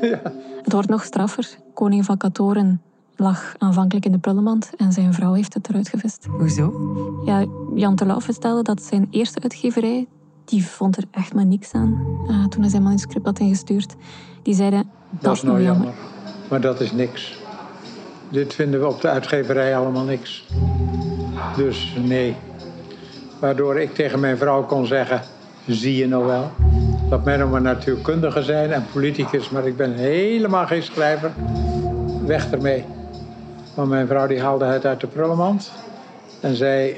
Het 0.64 0.72
wordt 0.72 0.88
nog 0.88 1.04
straffer. 1.04 1.48
Koning 1.74 2.04
van 2.04 2.16
Katoren 2.16 2.82
lag 3.16 3.54
aanvankelijk 3.58 4.04
in 4.06 4.12
de 4.12 4.18
prullenmand 4.18 4.70
en 4.76 4.92
zijn 4.92 5.14
vrouw 5.14 5.32
heeft 5.32 5.54
het 5.54 5.68
eruit 5.68 5.88
gevist. 5.88 6.26
Hoezo? 6.30 6.72
Ja, 7.24 7.46
Jan 7.74 7.94
Terlouw 7.94 8.20
vertelde 8.20 8.62
dat 8.62 8.82
zijn 8.82 9.08
eerste 9.10 9.40
uitgeverij, 9.42 10.06
die 10.44 10.66
vond 10.66 10.96
er 10.96 11.04
echt 11.10 11.34
maar 11.34 11.46
niks 11.46 11.72
aan 11.72 12.06
eh, 12.28 12.44
toen 12.46 12.60
hij 12.60 12.70
zijn 12.70 12.82
manuscript 12.82 13.26
had 13.26 13.38
ingestuurd. 13.38 13.94
Die 14.42 14.54
zeiden, 14.54 14.90
dat, 15.10 15.22
Dat 15.22 15.36
is 15.36 15.42
nou 15.42 15.54
nou 15.54 15.66
jammer. 15.66 15.86
jammer. 15.86 16.04
Maar 16.50 16.60
dat 16.60 16.80
is 16.80 16.92
niks. 16.92 17.40
Dit 18.28 18.54
vinden 18.54 18.80
we 18.80 18.86
op 18.86 19.00
de 19.00 19.08
uitgeverij 19.08 19.76
allemaal 19.76 20.04
niks. 20.04 20.46
Dus 21.56 21.96
nee. 22.02 22.36
Waardoor 23.40 23.80
ik 23.80 23.94
tegen 23.94 24.20
mijn 24.20 24.36
vrouw 24.36 24.62
kon 24.62 24.86
zeggen: 24.86 25.20
Zie 25.66 25.96
je 25.96 26.08
nou 26.08 26.24
wel? 26.24 26.50
Dat 27.08 27.24
mij 27.24 27.36
nog 27.36 27.50
maar 27.50 27.60
natuurkundige 27.60 28.42
zijn 28.42 28.72
en 28.72 28.84
politicus, 28.92 29.50
maar 29.50 29.66
ik 29.66 29.76
ben 29.76 29.92
helemaal 29.92 30.66
geen 30.66 30.82
schrijver. 30.82 31.30
Weg 32.26 32.50
ermee. 32.50 32.84
Maar 33.76 33.86
mijn 33.86 34.06
vrouw 34.06 34.26
die 34.26 34.40
haalde 34.40 34.64
het 34.64 34.86
uit 34.86 35.00
de 35.00 35.06
prullenmand 35.06 35.72
en 36.40 36.56
zei: 36.56 36.96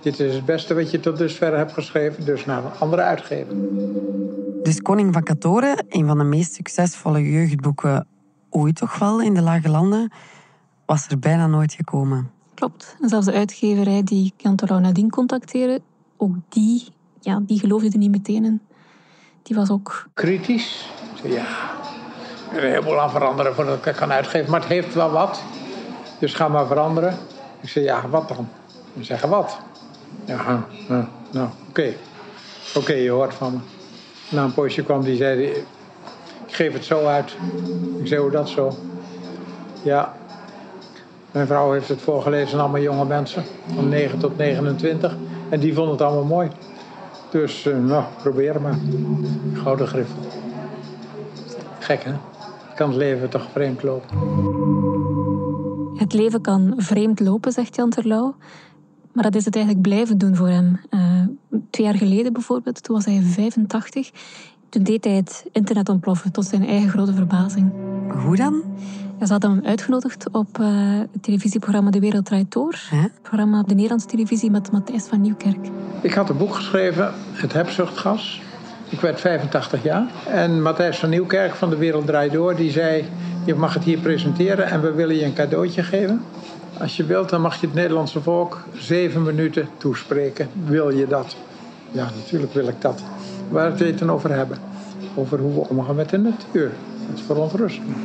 Dit 0.00 0.20
is 0.20 0.34
het 0.34 0.44
beste 0.44 0.74
wat 0.74 0.90
je 0.90 1.00
tot 1.00 1.18
dusver 1.18 1.56
hebt 1.56 1.72
geschreven, 1.72 2.24
dus 2.24 2.44
naar 2.44 2.64
een 2.64 2.78
andere 2.78 3.02
uitgever. 3.02 3.54
Dus 4.62 4.82
Koning 4.82 5.12
van 5.12 5.22
Katoren, 5.22 5.84
een 5.88 6.06
van 6.06 6.18
de 6.18 6.24
meest 6.24 6.54
succesvolle 6.54 7.30
jeugdboeken 7.30 8.06
ooit 8.50 8.76
toch 8.76 8.98
wel 8.98 9.22
in 9.22 9.34
de 9.34 9.42
Lage 9.42 9.68
Landen, 9.68 10.12
was 10.86 11.08
er 11.08 11.18
bijna 11.18 11.46
nooit 11.46 11.72
gekomen. 11.72 12.30
Klopt. 12.60 12.96
En 13.00 13.08
zelfs 13.08 13.26
de 13.26 13.32
uitgeverij 13.32 14.02
die 14.04 14.32
Terlouw 14.56 14.78
nadien 14.78 15.10
contacteerde, 15.10 15.80
ook 16.16 16.34
die, 16.48 16.88
ja, 17.20 17.40
die 17.42 17.58
geloofde 17.58 17.90
er 17.90 17.98
niet 17.98 18.10
meteen 18.10 18.44
in. 18.44 18.60
Die 19.42 19.56
was 19.56 19.70
ook 19.70 20.06
Kritisch, 20.14 20.88
zei, 21.20 21.32
ja, 21.32 21.46
er 22.52 22.62
heleboel 22.62 23.00
aan 23.00 23.10
veranderen 23.10 23.54
voordat 23.54 23.86
ik 23.86 23.94
kan 23.94 24.12
uitgeven. 24.12 24.50
Maar 24.50 24.60
het 24.60 24.68
heeft 24.68 24.94
wel 24.94 25.10
wat. 25.10 25.42
Dus 26.18 26.34
ga 26.34 26.48
maar 26.48 26.66
veranderen. 26.66 27.16
Ik 27.60 27.68
zei, 27.68 27.84
ja, 27.84 28.08
wat 28.08 28.28
dan? 28.28 28.48
Ze 28.96 29.04
zeggen, 29.04 29.28
wat? 29.28 29.58
Ja, 30.24 30.66
nou 31.30 31.48
oké. 31.68 31.94
Oké, 32.74 32.92
je 32.92 33.10
hoort 33.10 33.34
van 33.34 33.52
me. 33.52 33.58
Na 34.36 34.44
een 34.44 34.54
poosje 34.54 34.82
kwam 34.82 35.02
die 35.02 35.16
zei, 35.16 35.44
ik 36.46 36.54
geef 36.54 36.72
het 36.72 36.84
zo 36.84 37.06
uit. 37.06 37.36
Ik 38.00 38.06
zei, 38.06 38.20
hoe 38.20 38.30
dat 38.30 38.48
zo? 38.48 38.76
Ja, 39.82 40.18
mijn 41.32 41.46
vrouw 41.46 41.72
heeft 41.72 41.88
het 41.88 42.00
voorgelezen 42.00 42.54
aan 42.54 42.60
allemaal 42.60 42.80
jonge 42.80 43.04
mensen. 43.04 43.42
Van 43.74 43.88
9 43.88 44.18
tot 44.18 44.36
29. 44.36 45.16
En 45.48 45.60
die 45.60 45.74
vonden 45.74 45.92
het 45.92 46.02
allemaal 46.02 46.24
mooi. 46.24 46.50
Dus, 47.30 47.66
uh, 47.66 47.78
nou, 47.78 48.04
probeer 48.22 48.60
maar. 48.60 48.78
Gouden 49.54 49.86
griffel. 49.86 50.18
Gek, 51.78 52.02
hè? 52.02 52.12
Kan 52.74 52.88
het 52.88 52.98
leven 52.98 53.28
toch 53.28 53.48
vreemd 53.52 53.82
lopen? 53.82 54.18
Het 55.96 56.12
leven 56.12 56.40
kan 56.40 56.74
vreemd 56.76 57.20
lopen, 57.20 57.52
zegt 57.52 57.76
Jan 57.76 57.90
Terlouw. 57.90 58.34
Maar 59.12 59.24
dat 59.24 59.34
is 59.34 59.44
het 59.44 59.54
eigenlijk 59.54 59.86
blijven 59.86 60.18
doen 60.18 60.36
voor 60.36 60.48
hem. 60.48 60.80
Uh, 60.90 61.00
twee 61.70 61.86
jaar 61.86 61.96
geleden 61.96 62.32
bijvoorbeeld, 62.32 62.82
toen 62.82 62.96
was 62.96 63.04
hij 63.04 63.20
85. 63.22 64.10
Toen 64.70 64.82
deed 64.82 65.04
hij 65.04 65.14
het 65.14 65.44
internet 65.52 65.88
ontploffen, 65.88 66.32
tot 66.32 66.44
zijn 66.44 66.66
eigen 66.66 66.88
grote 66.88 67.14
verbazing. 67.14 67.72
Hoe 68.24 68.36
dan? 68.36 68.62
Ja, 69.18 69.26
ze 69.26 69.32
hadden 69.32 69.50
hem 69.50 69.64
uitgenodigd 69.64 70.30
op 70.32 70.58
uh, 70.60 70.98
het 71.12 71.22
televisieprogramma 71.22 71.90
De 71.90 72.00
Wereld 72.00 72.24
Draait 72.24 72.52
Door. 72.52 72.74
Het 72.90 73.22
programma 73.22 73.60
op 73.60 73.68
de 73.68 73.74
Nederlandse 73.74 74.08
televisie 74.08 74.50
met 74.50 74.72
Matthijs 74.72 75.04
van 75.04 75.20
Nieuwkerk. 75.20 75.68
Ik 76.00 76.14
had 76.14 76.30
een 76.30 76.36
boek 76.36 76.54
geschreven, 76.54 77.12
Het 77.32 77.52
hebzuchtgas. 77.52 78.42
Ik 78.88 79.00
werd 79.00 79.20
85 79.20 79.82
jaar. 79.82 80.06
En 80.26 80.62
Matthijs 80.62 80.98
van 80.98 81.08
Nieuwkerk 81.10 81.54
van 81.54 81.70
De 81.70 81.76
Wereld 81.76 82.06
Draait 82.06 82.32
Door... 82.32 82.56
die 82.56 82.70
zei, 82.70 83.04
je 83.44 83.54
mag 83.54 83.74
het 83.74 83.84
hier 83.84 83.98
presenteren 83.98 84.66
en 84.66 84.80
we 84.80 84.92
willen 84.92 85.16
je 85.16 85.24
een 85.24 85.34
cadeautje 85.34 85.82
geven. 85.82 86.22
Als 86.80 86.96
je 86.96 87.04
wilt, 87.04 87.28
dan 87.28 87.40
mag 87.40 87.60
je 87.60 87.66
het 87.66 87.74
Nederlandse 87.74 88.20
volk 88.20 88.64
zeven 88.74 89.22
minuten 89.22 89.68
toespreken. 89.76 90.48
Wil 90.64 90.90
je 90.90 91.06
dat? 91.06 91.36
Ja, 91.90 92.08
natuurlijk 92.16 92.52
wil 92.52 92.68
ik 92.68 92.80
dat. 92.80 93.02
Waar 93.50 93.76
we 93.76 93.84
het 93.84 94.08
over 94.08 94.30
hebben. 94.30 94.58
Over 95.14 95.38
hoe 95.38 95.54
we 95.54 95.68
omgaan 95.68 95.94
met 95.94 96.08
de 96.08 96.18
natuur. 96.18 96.72
Dat 97.08 97.18
is 97.18 97.22
verontrustend. 97.22 97.96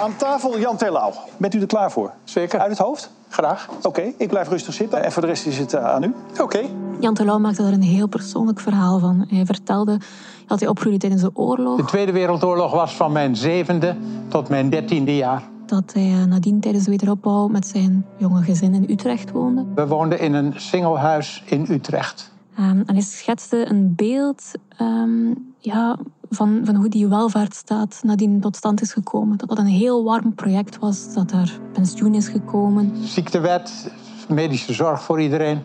Aan 0.00 0.16
tafel 0.16 0.58
Jan 0.58 0.76
Terlouw. 0.76 1.12
Bent 1.36 1.54
u 1.54 1.60
er 1.60 1.66
klaar 1.66 1.90
voor? 1.90 2.12
Zeker. 2.24 2.60
Uit 2.60 2.70
het 2.70 2.78
hoofd? 2.78 3.10
Graag. 3.28 3.68
Oké, 3.82 4.12
ik 4.16 4.28
blijf 4.28 4.48
rustig 4.48 4.74
zitten. 4.74 5.04
En 5.04 5.12
voor 5.12 5.22
de 5.22 5.28
rest 5.28 5.46
is 5.46 5.58
het 5.58 5.74
uh, 5.74 5.84
aan 5.84 6.02
u. 6.02 6.14
Oké. 6.40 6.60
Jan 7.00 7.14
Terlouw 7.14 7.38
maakte 7.38 7.62
daar 7.62 7.72
een 7.72 7.82
heel 7.82 8.06
persoonlijk 8.06 8.60
verhaal 8.60 8.98
van. 8.98 9.24
Hij 9.28 9.46
vertelde 9.46 10.00
dat 10.46 10.60
hij 10.60 10.68
opgroeide 10.68 10.98
tijdens 10.98 11.22
de 11.22 11.30
oorlog. 11.34 11.76
De 11.76 11.84
Tweede 11.84 12.12
Wereldoorlog 12.12 12.72
was 12.72 12.96
van 12.96 13.12
mijn 13.12 13.36
zevende 13.36 13.96
tot 14.28 14.48
mijn 14.48 14.70
dertiende 14.70 15.16
jaar. 15.16 15.42
Dat 15.66 15.92
hij 15.92 16.10
uh, 16.10 16.24
nadien 16.24 16.60
tijdens 16.60 16.84
de 16.84 16.90
wederopbouw 16.90 17.48
met 17.48 17.66
zijn 17.66 18.06
jonge 18.16 18.42
gezin 18.42 18.74
in 18.74 18.86
Utrecht 18.90 19.30
woonde. 19.30 19.64
We 19.74 19.86
woonden 19.86 20.20
in 20.20 20.34
een 20.34 20.52
singlehuis 20.56 21.42
in 21.46 21.66
Utrecht. 21.70 22.32
Um, 22.58 22.82
en 22.86 22.94
hij 22.94 23.00
schetste 23.00 23.70
een 23.70 23.94
beeld 23.94 24.52
um, 24.80 25.52
ja, 25.58 25.98
van, 26.30 26.60
van 26.64 26.74
hoe 26.74 26.88
die 26.88 27.08
welvaartsstaat 27.08 28.00
nadien 28.02 28.40
tot 28.40 28.56
stand 28.56 28.80
is 28.80 28.92
gekomen. 28.92 29.36
Dat 29.36 29.48
dat 29.48 29.58
een 29.58 29.66
heel 29.66 30.04
warm 30.04 30.34
project 30.34 30.78
was, 30.78 31.14
dat 31.14 31.32
er 31.32 31.60
pensioen 31.72 32.14
is 32.14 32.28
gekomen. 32.28 32.96
Ziektewet, 32.96 33.92
medische 34.28 34.72
zorg 34.72 35.02
voor 35.02 35.20
iedereen, 35.20 35.60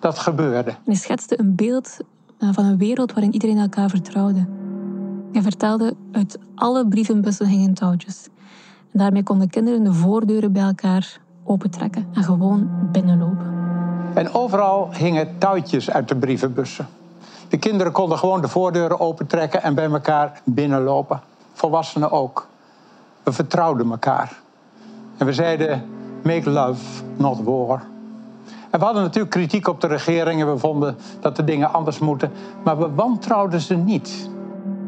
dat 0.00 0.18
gebeurde. 0.18 0.70
En 0.70 0.76
hij 0.84 0.94
schetste 0.94 1.40
een 1.40 1.54
beeld 1.54 1.96
uh, 2.38 2.48
van 2.52 2.64
een 2.64 2.78
wereld 2.78 3.12
waarin 3.12 3.32
iedereen 3.32 3.58
elkaar 3.58 3.90
vertrouwde. 3.90 4.46
Hij 5.32 5.42
vertelde, 5.42 5.94
uit 6.12 6.38
alle 6.54 6.88
brievenbussen 6.88 7.46
hingen 7.46 7.74
touwtjes. 7.74 8.28
En 8.92 8.98
daarmee 8.98 9.22
konden 9.22 9.48
kinderen 9.48 9.84
de 9.84 9.92
voordeuren 9.92 10.52
bij 10.52 10.62
elkaar 10.62 11.20
opentrekken 11.44 12.06
en 12.12 12.22
gewoon 12.22 12.68
binnenlopen. 12.92 13.47
En 14.18 14.34
overal 14.34 14.88
hingen 14.92 15.38
touwtjes 15.38 15.90
uit 15.90 16.08
de 16.08 16.16
brievenbussen. 16.16 16.86
De 17.48 17.56
kinderen 17.56 17.92
konden 17.92 18.18
gewoon 18.18 18.40
de 18.40 18.48
voordeuren 18.48 19.00
opentrekken 19.00 19.62
en 19.62 19.74
bij 19.74 19.90
elkaar 19.90 20.40
binnenlopen. 20.44 21.20
Volwassenen 21.52 22.10
ook. 22.10 22.46
We 23.22 23.32
vertrouwden 23.32 23.90
elkaar. 23.90 24.32
En 25.16 25.26
we 25.26 25.32
zeiden: 25.32 25.84
make 26.22 26.50
love, 26.50 27.02
not 27.16 27.42
war. 27.42 27.82
En 28.70 28.78
we 28.78 28.84
hadden 28.84 29.02
natuurlijk 29.02 29.34
kritiek 29.34 29.68
op 29.68 29.80
de 29.80 29.86
regering 29.86 30.40
en 30.40 30.52
we 30.52 30.58
vonden 30.58 30.96
dat 31.20 31.36
de 31.36 31.44
dingen 31.44 31.72
anders 31.72 31.98
moeten. 31.98 32.32
Maar 32.62 32.78
we 32.78 32.94
wantrouwden 32.94 33.60
ze 33.60 33.74
niet. 33.74 34.30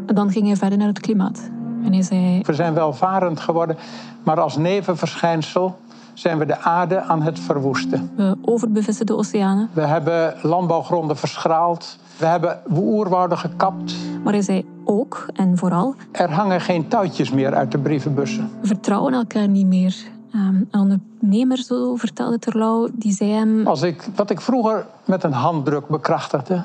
Dan 0.06 0.30
ging 0.30 0.46
hij 0.46 0.56
verder 0.56 0.78
naar 0.78 0.88
het 0.88 1.00
klimaat. 1.00 1.50
En 1.84 1.92
hij 1.92 2.02
zei... 2.02 2.42
We 2.42 2.54
zijn 2.54 2.74
welvarend 2.74 3.40
geworden, 3.40 3.76
maar 4.22 4.40
als 4.40 4.56
nevenverschijnsel 4.56 5.78
zijn 6.14 6.38
we 6.38 6.46
de 6.46 6.58
aarde 6.58 7.00
aan 7.00 7.22
het 7.22 7.38
verwoesten. 7.38 8.10
We 8.16 8.36
overbevissen 8.42 9.06
de 9.06 9.16
oceanen. 9.16 9.68
We 9.72 9.80
hebben 9.80 10.34
landbouwgronden 10.42 11.16
verschraald. 11.16 11.98
We 12.16 12.26
hebben 12.26 12.60
oerwouden 12.76 13.38
gekapt. 13.38 13.94
Maar 14.24 14.32
hij 14.32 14.42
zei 14.42 14.64
ook 14.84 15.26
en 15.34 15.58
vooral... 15.58 15.94
Er 16.12 16.32
hangen 16.32 16.60
geen 16.60 16.88
touwtjes 16.88 17.30
meer 17.30 17.54
uit 17.54 17.72
de 17.72 17.78
brievenbussen. 17.78 18.50
We 18.60 18.66
vertrouwen 18.66 19.14
elkaar 19.14 19.48
niet 19.48 19.66
meer. 19.66 19.96
Um, 20.34 20.68
een 20.70 20.80
ondernemer, 20.80 21.58
zo 21.58 21.96
vertelde 21.96 22.38
Terlouw, 22.38 22.88
die 22.92 23.12
zei 23.12 23.30
hem... 23.30 23.66
Als 23.66 23.82
ik, 23.82 24.08
wat 24.14 24.30
ik 24.30 24.40
vroeger 24.40 24.86
met 25.04 25.24
een 25.24 25.32
handdruk 25.32 25.88
bekrachtigde... 25.88 26.62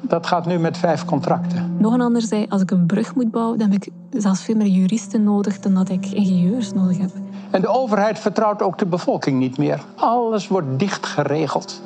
dat 0.00 0.26
gaat 0.26 0.46
nu 0.46 0.58
met 0.58 0.76
vijf 0.76 1.04
contracten. 1.04 1.76
Nog 1.78 1.92
een 1.92 2.00
ander 2.00 2.22
zei, 2.22 2.46
als 2.48 2.62
ik 2.62 2.70
een 2.70 2.86
brug 2.86 3.14
moet 3.14 3.30
bouwen... 3.30 3.58
dan 3.58 3.70
heb 3.70 3.82
ik 3.82 3.92
zelfs 4.10 4.42
veel 4.42 4.56
meer 4.56 4.66
juristen 4.66 5.22
nodig 5.22 5.60
dan 5.60 5.74
dat 5.74 5.88
ik 5.88 6.06
ingenieurs 6.06 6.72
nodig 6.72 6.98
heb. 6.98 7.10
En 7.50 7.60
de 7.60 7.68
overheid 7.68 8.18
vertrouwt 8.18 8.62
ook 8.62 8.78
de 8.78 8.86
bevolking 8.86 9.38
niet 9.38 9.58
meer. 9.58 9.80
Alles 9.94 10.48
wordt 10.48 10.78
dicht 10.78 11.06
geregeld. 11.06 11.82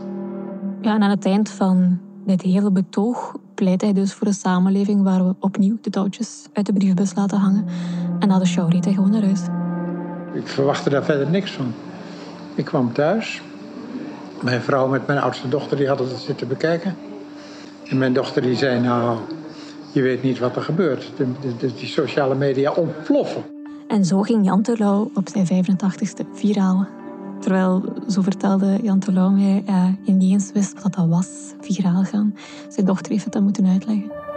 Ja, 0.81 0.95
en 0.95 1.03
aan 1.03 1.11
het 1.11 1.27
eind 1.27 1.51
van 1.51 1.99
dit 2.25 2.43
hele 2.43 2.71
betoog 2.71 3.35
pleit 3.55 3.81
hij 3.81 3.93
dus 3.93 4.13
voor 4.13 4.27
een 4.27 4.33
samenleving 4.33 5.03
waar 5.03 5.27
we 5.27 5.35
opnieuw 5.41 5.79
de 5.81 5.91
touwtjes 5.91 6.47
uit 6.53 6.67
de 6.67 6.73
brievenbus 6.73 7.15
laten 7.15 7.39
hangen. 7.39 7.65
En 8.19 8.29
na 8.29 8.39
de 8.39 8.47
show 8.47 8.73
reed 8.73 8.85
hij 8.85 8.95
gewoon 8.95 9.11
naar 9.11 9.23
huis. 9.23 9.41
Ik 10.33 10.49
verwachtte 10.49 10.91
daar 10.91 11.05
verder 11.05 11.31
niks 11.31 11.51
van. 11.51 11.75
Ik 12.55 12.65
kwam 12.65 12.93
thuis. 12.93 13.43
Mijn 14.41 14.61
vrouw 14.61 14.87
met 14.87 15.07
mijn 15.07 15.19
oudste 15.19 15.49
dochter 15.49 15.77
die 15.77 15.89
hadden 15.89 16.09
het 16.09 16.19
zitten 16.19 16.49
bekijken. 16.49 16.97
En 17.85 17.99
mijn 17.99 18.13
dochter 18.13 18.43
die 18.43 18.57
zei, 18.57 18.81
nou, 18.81 19.19
je 19.93 20.03
weet 20.03 20.23
niet 20.23 20.39
wat 20.39 20.57
er 20.57 20.63
gebeurt. 20.63 21.13
De, 21.17 21.27
de, 21.41 21.57
de, 21.57 21.75
die 21.75 21.89
sociale 21.89 22.35
media 22.35 22.73
ontploffen. 22.73 23.54
En 23.89 24.05
zo 24.05 24.23
ging 24.23 24.45
Jan 24.45 24.63
Terlouw 24.63 25.11
op 25.15 25.29
zijn 25.29 25.47
85ste 25.47 26.33
viraal. 26.33 26.87
Terwijl, 27.41 27.83
zo 28.09 28.23
vertelde 28.23 28.79
Jan 28.83 28.99
Terlouw 28.99 29.31
mij, 29.31 29.63
uh, 29.69 29.75
hij 30.05 30.15
niet 30.15 30.33
eens 30.33 30.53
wist 30.53 30.83
wat 30.83 30.95
dat 30.95 31.09
was, 31.09 31.29
viraal 31.61 32.03
gaan. 32.03 32.35
Zijn 32.69 32.87
dochter 32.87 33.13
heeft 33.13 33.25
het 33.25 33.41
moeten 33.41 33.67
uitleggen. 33.67 34.34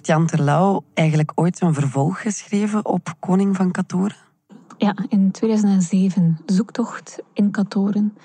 Heeft 0.00 0.12
Jan 0.12 0.26
Terlouw 0.26 0.84
eigenlijk 0.94 1.32
ooit 1.34 1.60
een 1.60 1.74
vervolg 1.74 2.22
geschreven 2.22 2.86
op 2.86 3.14
Koning 3.18 3.56
van 3.56 3.70
Katoren? 3.70 4.16
Ja, 4.78 4.94
in 5.08 5.30
2007. 5.30 6.38
Zoektocht 6.46 7.18
in 7.32 7.50
Katoren. 7.50 8.16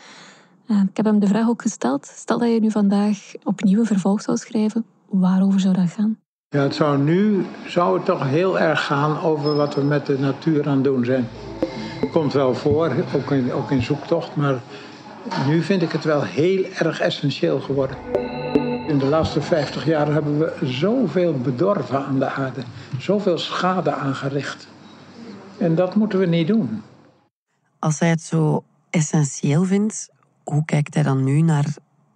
Uh, 0.67 0.81
ik 0.89 0.97
heb 0.97 1.05
hem 1.05 1.19
de 1.19 1.27
vraag 1.27 1.47
ook 1.47 1.61
gesteld. 1.61 2.05
Stel 2.05 2.37
dat 2.37 2.49
je 2.49 2.59
nu 2.59 2.71
vandaag 2.71 3.17
opnieuw 3.43 3.79
een 3.79 3.85
vervolg 3.85 4.21
zou 4.21 4.37
schrijven. 4.37 4.85
Waarover 5.09 5.59
zou 5.59 5.73
dat 5.73 5.89
gaan? 5.89 6.19
Ja, 6.49 6.61
het 6.61 6.75
zou 6.75 6.97
nu 6.97 7.45
zou 7.67 7.95
het 7.97 8.05
toch 8.05 8.27
heel 8.27 8.59
erg 8.59 8.85
gaan 8.85 9.19
over 9.19 9.55
wat 9.55 9.75
we 9.75 9.81
met 9.81 10.05
de 10.05 10.19
natuur 10.19 10.67
aan 10.67 10.75
het 10.75 10.83
doen 10.83 11.05
zijn. 11.05 11.27
Komt 12.11 12.33
wel 12.33 12.53
voor, 12.53 12.91
ook 13.15 13.31
in, 13.31 13.51
ook 13.51 13.71
in 13.71 13.81
zoektocht. 13.81 14.35
Maar 14.35 14.61
nu 15.47 15.61
vind 15.61 15.81
ik 15.81 15.91
het 15.91 16.03
wel 16.03 16.23
heel 16.23 16.65
erg 16.77 16.99
essentieel 16.99 17.59
geworden. 17.59 17.97
In 18.87 18.97
de 18.97 19.05
laatste 19.05 19.41
50 19.41 19.85
jaar 19.85 20.07
hebben 20.13 20.39
we 20.39 20.53
zoveel 20.63 21.33
bedorven 21.33 22.05
aan 22.05 22.19
de 22.19 22.29
aarde, 22.29 22.63
zoveel 22.97 23.37
schade 23.37 23.93
aangericht. 23.93 24.67
En 25.57 25.75
dat 25.75 25.95
moeten 25.95 26.19
we 26.19 26.25
niet 26.25 26.47
doen. 26.47 26.81
Als 27.79 27.99
hij 27.99 28.09
het 28.09 28.21
zo 28.21 28.63
essentieel 28.89 29.63
vindt, 29.63 30.09
hoe 30.43 30.65
kijkt 30.65 30.93
hij 30.93 31.03
dan 31.03 31.23
nu 31.23 31.41
naar 31.41 31.65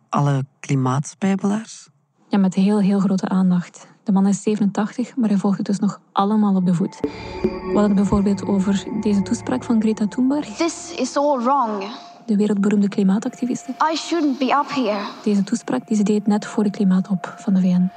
alle 0.10 0.46
klimaatspijbelaars? 0.60 1.90
Ja, 2.28 2.38
met 2.38 2.54
heel, 2.54 2.80
heel 2.80 3.00
grote 3.00 3.30
aandacht. 3.30 3.88
De 4.04 4.12
man 4.12 4.28
is 4.28 4.42
87, 4.42 5.16
maar 5.16 5.30
hij 5.30 5.38
volgt 5.38 5.58
het 5.58 5.66
dus 5.66 5.80
nog 5.80 6.02
allemaal 6.12 6.56
op 6.56 6.66
de 6.66 6.74
voet. 6.74 7.00
We 7.02 7.60
hadden 7.64 7.84
het 7.84 7.96
bijvoorbeeld 7.96 8.46
over 8.46 8.84
deze 9.02 9.22
toespraak 9.22 9.64
van 9.64 9.82
Greta 9.82 10.08
Thunberg. 10.08 10.46
This 10.46 10.96
is 10.98 11.18
all 11.18 11.40
wrong 11.40 11.84
de 12.29 12.36
wereldberoemde 12.36 12.89
klimaatactiviste. 12.89 13.71
I 13.93 13.95
shouldn't 13.95 14.38
be 14.38 14.45
up 14.45 14.69
here. 14.69 15.01
Deze 15.24 15.43
toespraak 15.43 15.88
die 15.88 15.98
ze 15.98 16.03
deed 16.03 16.27
net 16.27 16.45
voor 16.45 16.63
de 16.63 16.69
klimaatop 16.69 17.33
van 17.38 17.53
de 17.53 17.59
VN. 17.59 17.89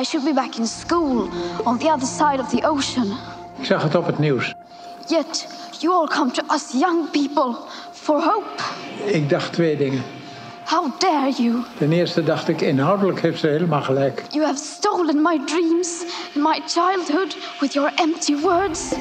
I 0.00 0.04
should 0.04 0.26
be 0.26 0.34
back 0.34 0.54
in 0.54 0.66
school 0.66 1.28
on 1.64 1.78
the 1.78 1.92
other 1.92 2.06
side 2.06 2.38
of 2.40 2.48
the 2.48 2.68
ocean. 2.68 3.06
Ik 3.58 3.64
zag 3.64 3.82
het 3.82 3.94
op 3.94 4.06
het 4.06 4.18
nieuws. 4.18 4.54
Yet 5.06 5.48
you 5.80 5.94
all 5.94 6.06
come 6.06 6.30
to 6.30 6.42
us 6.54 6.72
young 6.72 7.10
people 7.10 7.56
for 7.92 8.22
hope. 8.22 8.62
Ik 9.04 9.28
dacht 9.28 9.52
twee 9.52 9.76
dingen. 9.76 10.02
How 10.64 11.00
dare 11.00 11.30
you? 11.30 11.62
Ten 11.78 11.92
eerste 11.92 12.22
dacht 12.22 12.48
ik, 12.48 12.60
inhoudelijk 12.60 13.20
heeft 13.20 13.40
ze 13.40 13.46
helemaal 13.46 13.82
gelijk. 13.82 14.24
You 14.30 14.44
have 14.44 14.58
stolen 14.58 15.22
my 15.22 15.40
dreams 15.44 16.04
and 16.34 16.44
my 16.44 16.60
childhood 16.66 17.36
with 17.60 17.72
your 17.72 17.92
empty 17.94 18.36
words. 18.40 18.92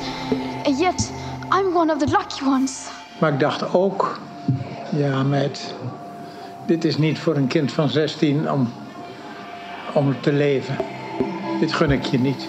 And 0.63 0.79
yet 0.79 1.11
I'm 1.51 1.75
one 1.75 1.93
of 1.93 1.99
the 1.99 2.07
lucky 2.07 2.43
ones. 2.45 2.87
Maar 3.19 3.33
ik 3.33 3.39
dacht 3.39 3.73
ook, 3.73 4.19
ja 4.97 5.23
meid, 5.23 5.73
dit 6.67 6.85
is 6.85 6.97
niet 6.97 7.19
voor 7.19 7.35
een 7.35 7.47
kind 7.47 7.71
van 7.71 7.89
16 7.89 8.51
om, 8.51 8.73
om 9.93 10.21
te 10.21 10.33
leven. 10.33 10.75
Dit 11.59 11.73
gun 11.73 11.91
ik 11.91 12.05
je 12.05 12.19
niet. 12.19 12.47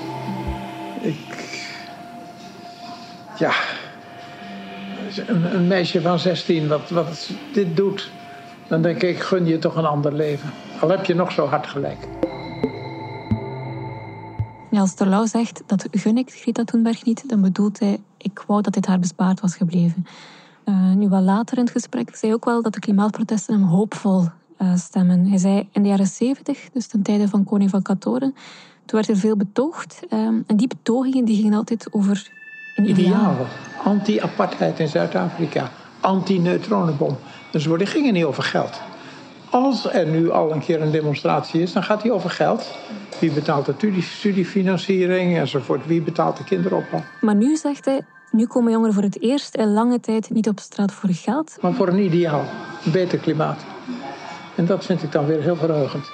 Ik, 1.01 1.17
ja, 3.39 3.53
een, 5.27 5.55
een 5.55 5.67
meisje 5.67 6.01
van 6.01 6.19
16 6.19 6.69
wat, 6.69 6.91
wat 6.91 7.31
dit 7.53 7.77
doet, 7.77 8.11
dan 8.69 8.83
denk 8.83 9.03
ik, 9.03 9.21
gun 9.21 9.47
je 9.47 9.59
toch 9.59 9.77
een 9.77 9.87
ander 9.87 10.13
leven. 10.13 10.51
Al 10.81 10.89
heb 10.89 11.05
je 11.05 11.15
nog 11.15 11.33
zo 11.33 11.47
hard 11.47 11.67
gelijk. 11.67 11.99
Als 14.71 14.95
Terlouw 14.95 15.27
zegt 15.27 15.63
dat 15.67 15.89
gun 15.91 16.17
ik 16.17 16.31
Greta 16.31 16.65
Thunberg 16.65 17.05
niet, 17.05 17.29
dan 17.29 17.41
bedoelt 17.41 17.79
hij 17.79 17.99
ik 18.17 18.45
wou 18.47 18.63
dat 18.63 18.75
dit 18.75 18.87
haar 18.87 18.99
bespaard 18.99 19.41
was 19.41 19.57
gebleven. 19.57 20.07
Uh, 20.69 20.93
nu, 20.93 21.09
wat 21.09 21.23
later 21.23 21.57
in 21.59 21.63
het 21.65 21.73
gesprek 21.73 22.17
zei 22.17 22.33
ook 22.35 22.45
wel 22.45 22.63
dat 22.63 22.73
de 22.75 22.81
klimaatprotesten 22.81 23.55
hem 23.55 23.63
hoopvol 23.63 24.29
uh, 24.59 24.77
stemmen. 24.77 25.27
Hij 25.27 25.39
zei 25.39 25.69
in 25.73 25.83
de 25.83 25.89
jaren 25.89 26.07
70, 26.07 26.69
dus 26.73 26.87
ten 26.87 27.03
tijde 27.03 27.29
van 27.29 27.45
koning 27.45 27.71
van 27.71 27.83
Katoren, 27.83 28.35
toen 28.85 28.99
werd 28.99 29.09
er 29.09 29.17
veel 29.17 29.37
betoogd. 29.37 30.03
Uh, 30.11 30.19
en 30.19 30.57
die 30.57 30.67
betogingen 30.67 31.25
die 31.25 31.37
gingen 31.37 31.55
altijd 31.55 31.87
over. 31.91 32.31
Ideaal. 32.77 33.35
Anti-apartheid 33.85 34.79
in 34.79 34.89
Zuid-Afrika. 34.89 35.71
Anti-neutronenbom. 36.01 37.17
Dus 37.51 37.65
die 37.65 37.87
gingen 37.87 38.13
niet 38.13 38.25
over 38.25 38.43
geld. 38.43 38.81
Als 39.51 39.93
er 39.93 40.07
nu 40.07 40.31
al 40.31 40.53
een 40.53 40.61
keer 40.61 40.83
een 40.83 40.91
demonstratie 40.91 41.63
is, 41.63 41.73
dan 41.73 41.83
gaat 41.83 42.03
die 42.03 42.13
over 42.13 42.31
geld. 42.31 42.75
Wie 43.21 43.31
betaalt 43.31 43.67
de 43.67 44.01
studiefinanciering 44.01 45.37
enzovoort? 45.37 45.87
Wie 45.87 46.01
betaalt 46.01 46.37
de 46.37 46.45
kinderopvang? 46.45 47.05
Maar 47.21 47.35
nu 47.35 47.57
zegt 47.57 47.85
hij, 47.85 48.01
nu 48.37 48.47
komen 48.47 48.73
jongeren 48.73 48.95
voor 48.95 49.03
het 49.03 49.23
eerst 49.23 49.55
in 49.55 49.73
lange 49.73 50.01
tijd 50.01 50.31
niet 50.31 50.49
op 50.49 50.61
straat 50.61 50.93
voor 50.93 51.11
geld. 51.13 51.57
Maar 51.61 51.73
voor 51.73 51.89
een 51.89 51.99
ideaal, 51.99 52.45
een 52.85 52.93
beter 52.93 53.19
klimaat. 53.19 53.65
En 54.57 54.67
dat 54.67 54.85
vind 54.85 55.03
ik 55.03 55.13
dan 55.13 55.27
weer 55.27 55.43
heel 55.43 55.57
verheugend. 55.57 56.11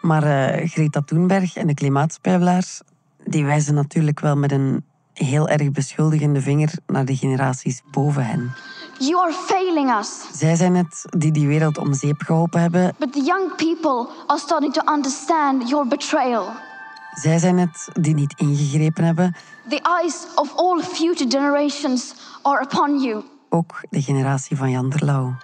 Maar 0.00 0.24
uh, 0.24 0.68
Greta 0.68 1.02
Thunberg 1.02 1.56
en 1.56 1.66
de 1.66 1.74
klimaatspijbelaars, 1.74 2.80
die 3.24 3.44
wijzen 3.44 3.74
natuurlijk 3.74 4.20
wel 4.20 4.36
met 4.36 4.52
een 4.52 4.84
heel 5.12 5.48
erg 5.48 5.70
beschuldigende 5.70 6.40
vinger 6.40 6.72
naar 6.86 7.04
de 7.04 7.16
generaties 7.16 7.82
boven 7.90 8.26
hen. 8.26 8.52
You 8.98 9.16
are 9.16 9.32
failing 9.32 9.98
us. 9.98 10.38
Zij 10.38 10.56
zijn 10.56 10.74
het 10.74 11.04
die 11.18 11.32
die 11.32 11.46
wereld 11.46 11.78
om 11.78 11.94
zeep 11.94 12.20
geholpen 12.20 12.60
hebben. 12.60 12.94
But 12.98 13.12
the 13.12 13.22
young 13.22 13.54
people 13.56 14.08
are 14.26 14.40
starting 14.40 14.72
to 14.72 14.92
understand 14.94 15.68
your 15.68 15.88
betrayal. 15.88 16.67
Zij 17.22 17.38
zijn 17.38 17.58
het 17.58 17.88
die 17.92 18.14
niet 18.14 18.34
ingegrepen 18.36 19.04
hebben. 19.04 19.34
The 19.68 19.80
eyes 20.00 20.26
of 20.34 20.56
all 20.56 20.80
future 20.82 21.30
generations 21.30 22.14
are 22.42 22.64
upon 22.64 23.00
you. 23.00 23.22
Ook 23.48 23.80
de 23.90 24.02
generatie 24.02 24.56
van 24.56 24.70
Jan 24.70 24.90
Terlouw. 24.90 25.36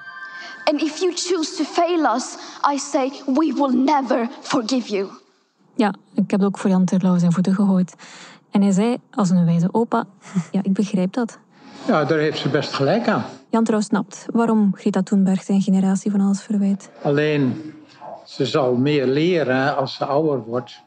And 0.65 0.83
if 0.83 0.99
you 0.99 1.13
choose 1.15 1.57
to 1.57 1.65
fail 1.65 2.15
us, 2.17 2.37
I 2.75 2.79
say 2.79 3.13
we 3.27 3.53
will 3.55 3.85
never 3.85 4.29
forgive 4.41 4.93
you. 4.93 5.09
Ja, 5.75 5.95
ik 6.15 6.31
heb 6.31 6.43
ook 6.43 6.59
voor 6.59 6.71
Jan 6.71 6.85
Terlouw 6.85 7.19
zijn 7.19 7.33
voeten 7.33 7.55
gegooid. 7.55 7.95
En 8.51 8.63
hij 8.63 8.73
zei 8.73 8.97
als 9.11 9.31
een 9.31 9.45
wijze 9.45 9.69
opa, 9.73 10.05
ja, 10.53 10.61
ik 10.63 10.73
begrijp 10.73 11.13
dat. 11.13 11.39
Ja, 11.87 12.05
daar 12.05 12.19
heeft 12.19 12.39
ze 12.39 12.49
best 12.49 12.73
gelijk 12.73 13.09
aan. 13.09 13.25
Jan 13.51 13.65
Trouw 13.65 13.81
snapt 13.81 14.27
waarom 14.33 14.73
Greta 14.75 15.03
Thunberg 15.03 15.43
zijn 15.43 15.63
generatie 15.63 16.11
van 16.11 16.21
alles 16.21 16.43
verwijt. 16.43 16.91
Alleen, 17.03 17.75
ze 18.25 18.47
zal 18.47 18.75
meer 18.75 19.07
leren 19.07 19.77
als 19.77 19.95
ze 19.95 20.05
ouder 20.05 20.45
wordt... 20.45 20.83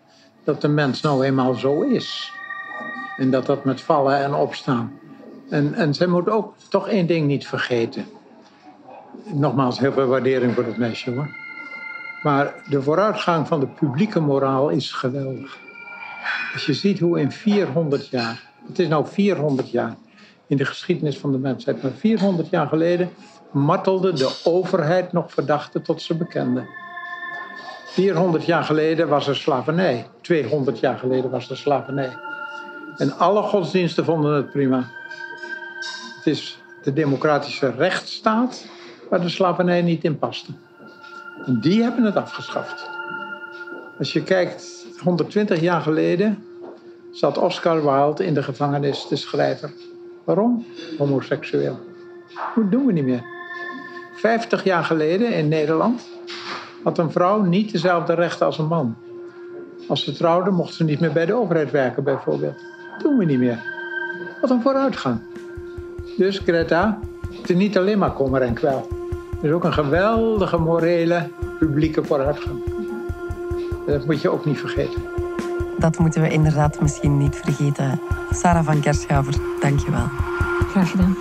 dat 0.47 0.61
de 0.61 0.67
mens 0.67 1.01
nou 1.01 1.25
eenmaal 1.25 1.53
zo 1.53 1.81
is. 1.81 2.33
En 3.17 3.31
dat 3.31 3.45
dat 3.45 3.63
met 3.63 3.81
vallen 3.81 4.17
en 4.17 4.33
opstaan. 4.33 4.99
En, 5.49 5.73
en 5.73 5.93
ze 5.93 6.09
moet 6.09 6.29
ook 6.29 6.53
toch 6.69 6.87
één 6.87 7.07
ding 7.07 7.27
niet 7.27 7.47
vergeten. 7.47 8.05
Nogmaals, 9.23 9.79
heel 9.79 9.91
veel 9.91 10.05
waardering 10.05 10.53
voor 10.53 10.65
dat 10.65 10.77
meisje 10.77 11.11
hoor. 11.11 11.29
Maar 12.23 12.53
de 12.69 12.81
vooruitgang 12.81 13.47
van 13.47 13.59
de 13.59 13.67
publieke 13.67 14.19
moraal 14.19 14.69
is 14.69 14.91
geweldig. 14.91 15.57
Als 16.53 16.65
je 16.65 16.73
ziet 16.73 16.99
hoe 16.99 17.19
in 17.19 17.31
400 17.31 18.07
jaar... 18.07 18.43
Het 18.67 18.79
is 18.79 18.87
nou 18.87 19.07
400 19.07 19.71
jaar 19.71 19.95
in 20.47 20.57
de 20.57 20.65
geschiedenis 20.65 21.17
van 21.17 21.31
de 21.31 21.37
mensheid. 21.37 21.83
Maar 21.83 21.91
400 21.91 22.49
jaar 22.49 22.67
geleden 22.67 23.09
martelde 23.51 24.13
de 24.13 24.39
overheid 24.43 25.11
nog 25.11 25.31
verdachten 25.31 25.81
tot 25.81 26.01
ze 26.01 26.15
bekenden. 26.15 26.67
400 27.85 28.45
jaar 28.45 28.63
geleden 28.63 29.07
was 29.07 29.27
er 29.27 29.35
slavernij. 29.35 30.07
200 30.27 30.79
jaar 30.79 30.97
geleden 30.97 31.29
was 31.29 31.49
er 31.49 31.57
slavernij. 31.57 32.17
En 32.97 33.17
alle 33.17 33.41
godsdiensten 33.41 34.05
vonden 34.05 34.35
het 34.35 34.51
prima. 34.51 34.89
Het 36.17 36.25
is 36.25 36.61
de 36.83 36.93
democratische 36.93 37.71
rechtsstaat 37.71 38.65
waar 39.09 39.21
de 39.21 39.29
slavernij 39.29 39.81
niet 39.81 40.03
in 40.03 40.19
paste. 40.19 40.51
En 41.45 41.59
die 41.61 41.81
hebben 41.81 42.03
het 42.03 42.15
afgeschaft. 42.15 42.89
Als 43.97 44.13
je 44.13 44.23
kijkt, 44.23 44.85
120 45.03 45.59
jaar 45.59 45.81
geleden 45.81 46.43
zat 47.11 47.37
Oscar 47.37 47.83
Wilde 47.83 48.25
in 48.25 48.33
de 48.33 48.43
gevangenis, 48.43 49.07
de 49.07 49.15
schrijver. 49.15 49.71
Waarom? 50.23 50.65
Homoseksueel. 50.97 51.79
Dat 52.55 52.71
doen 52.71 52.85
we 52.85 52.91
niet 52.91 53.05
meer. 53.05 53.23
50 54.13 54.63
jaar 54.63 54.83
geleden 54.83 55.33
in 55.33 55.47
Nederland 55.47 56.07
had 56.83 56.97
een 56.97 57.11
vrouw 57.11 57.41
niet 57.41 57.71
dezelfde 57.71 58.13
rechten 58.13 58.45
als 58.45 58.57
een 58.57 58.67
man. 58.67 58.95
Als 59.87 60.03
ze 60.03 60.11
trouwde, 60.11 60.51
mocht 60.51 60.73
ze 60.73 60.83
niet 60.83 60.99
meer 60.99 61.11
bij 61.11 61.25
de 61.25 61.33
overheid 61.33 61.71
werken, 61.71 62.03
bijvoorbeeld. 62.03 62.55
Dat 62.91 63.01
doen 63.01 63.17
we 63.17 63.25
niet 63.25 63.39
meer. 63.39 63.63
Wat 64.41 64.49
een 64.49 64.61
vooruitgang. 64.61 65.19
Dus 66.17 66.37
Greta, 66.37 66.99
het 67.31 67.49
is 67.49 67.55
niet 67.55 67.77
alleen 67.77 67.99
maar 67.99 68.13
kommer 68.13 68.41
en 68.41 68.53
kwel. 68.53 68.87
Het 69.35 69.43
is 69.43 69.51
ook 69.51 69.63
een 69.63 69.73
geweldige 69.73 70.57
morele, 70.57 71.29
publieke 71.59 72.03
vooruitgang. 72.03 72.59
Dat 73.85 74.05
moet 74.05 74.21
je 74.21 74.29
ook 74.29 74.45
niet 74.45 74.59
vergeten. 74.59 75.01
Dat 75.77 75.97
moeten 75.97 76.21
we 76.21 76.29
inderdaad 76.29 76.81
misschien 76.81 77.17
niet 77.17 77.35
vergeten. 77.35 77.99
Sarah 78.31 78.65
van 78.65 78.79
Kerschaver, 78.79 79.33
dank 79.59 79.79
je 79.79 79.91
wel. 79.91 80.07
Graag 80.69 80.91
gedaan. 80.91 81.15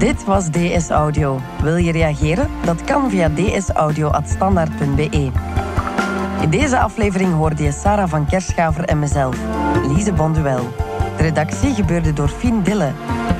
Dit 0.00 0.24
was 0.24 0.50
DS 0.50 0.88
Audio. 0.88 1.40
Wil 1.62 1.76
je 1.76 1.92
reageren? 1.92 2.48
Dat 2.64 2.84
kan 2.84 3.10
via 3.10 3.28
dsaudio.standaard.be. 3.28 5.30
In 6.40 6.50
deze 6.50 6.78
aflevering 6.78 7.34
hoorde 7.34 7.62
je 7.62 7.72
Sarah 7.72 8.08
van 8.08 8.26
Kerschaver 8.26 8.84
en 8.84 8.98
mezelf, 8.98 9.36
Lise 9.88 10.12
Bonduel. 10.12 10.68
De 11.16 11.22
redactie 11.22 11.74
gebeurde 11.74 12.12
door 12.12 12.28
Fien 12.28 12.62
Dille. 12.62 12.92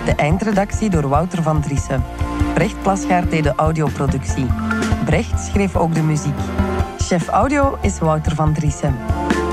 De 0.05 0.15
eindredactie 0.15 0.91
door 0.91 1.09
Wouter 1.09 1.43
van 1.43 1.61
Driessen. 1.61 2.05
Brecht 2.55 2.83
Plasgaard 2.83 3.31
deed 3.31 3.45
de 3.45 3.53
audioproductie. 3.57 4.47
Brecht 5.05 5.41
schreef 5.41 5.77
ook 5.77 5.95
de 5.95 6.03
muziek. 6.03 6.39
Chef 6.99 7.29
audio 7.29 7.79
is 7.81 7.99
Wouter 7.99 8.35
van 8.35 8.53
Driessen. 8.53 8.97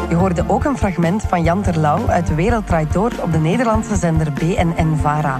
Je 0.10 0.16
hoorde 0.16 0.44
ook 0.48 0.64
een 0.64 0.78
fragment 0.78 1.24
van 1.24 1.44
Jan 1.44 1.62
Terlouw 1.62 2.08
uit 2.08 2.28
De 2.28 2.36
Wereld 2.36 2.68
Draait 2.68 2.94
Door 2.94 3.12
op 3.22 3.32
de 3.32 3.40
Nederlandse 3.40 3.96
zender 3.96 4.34
BNN-VARA. 4.34 5.40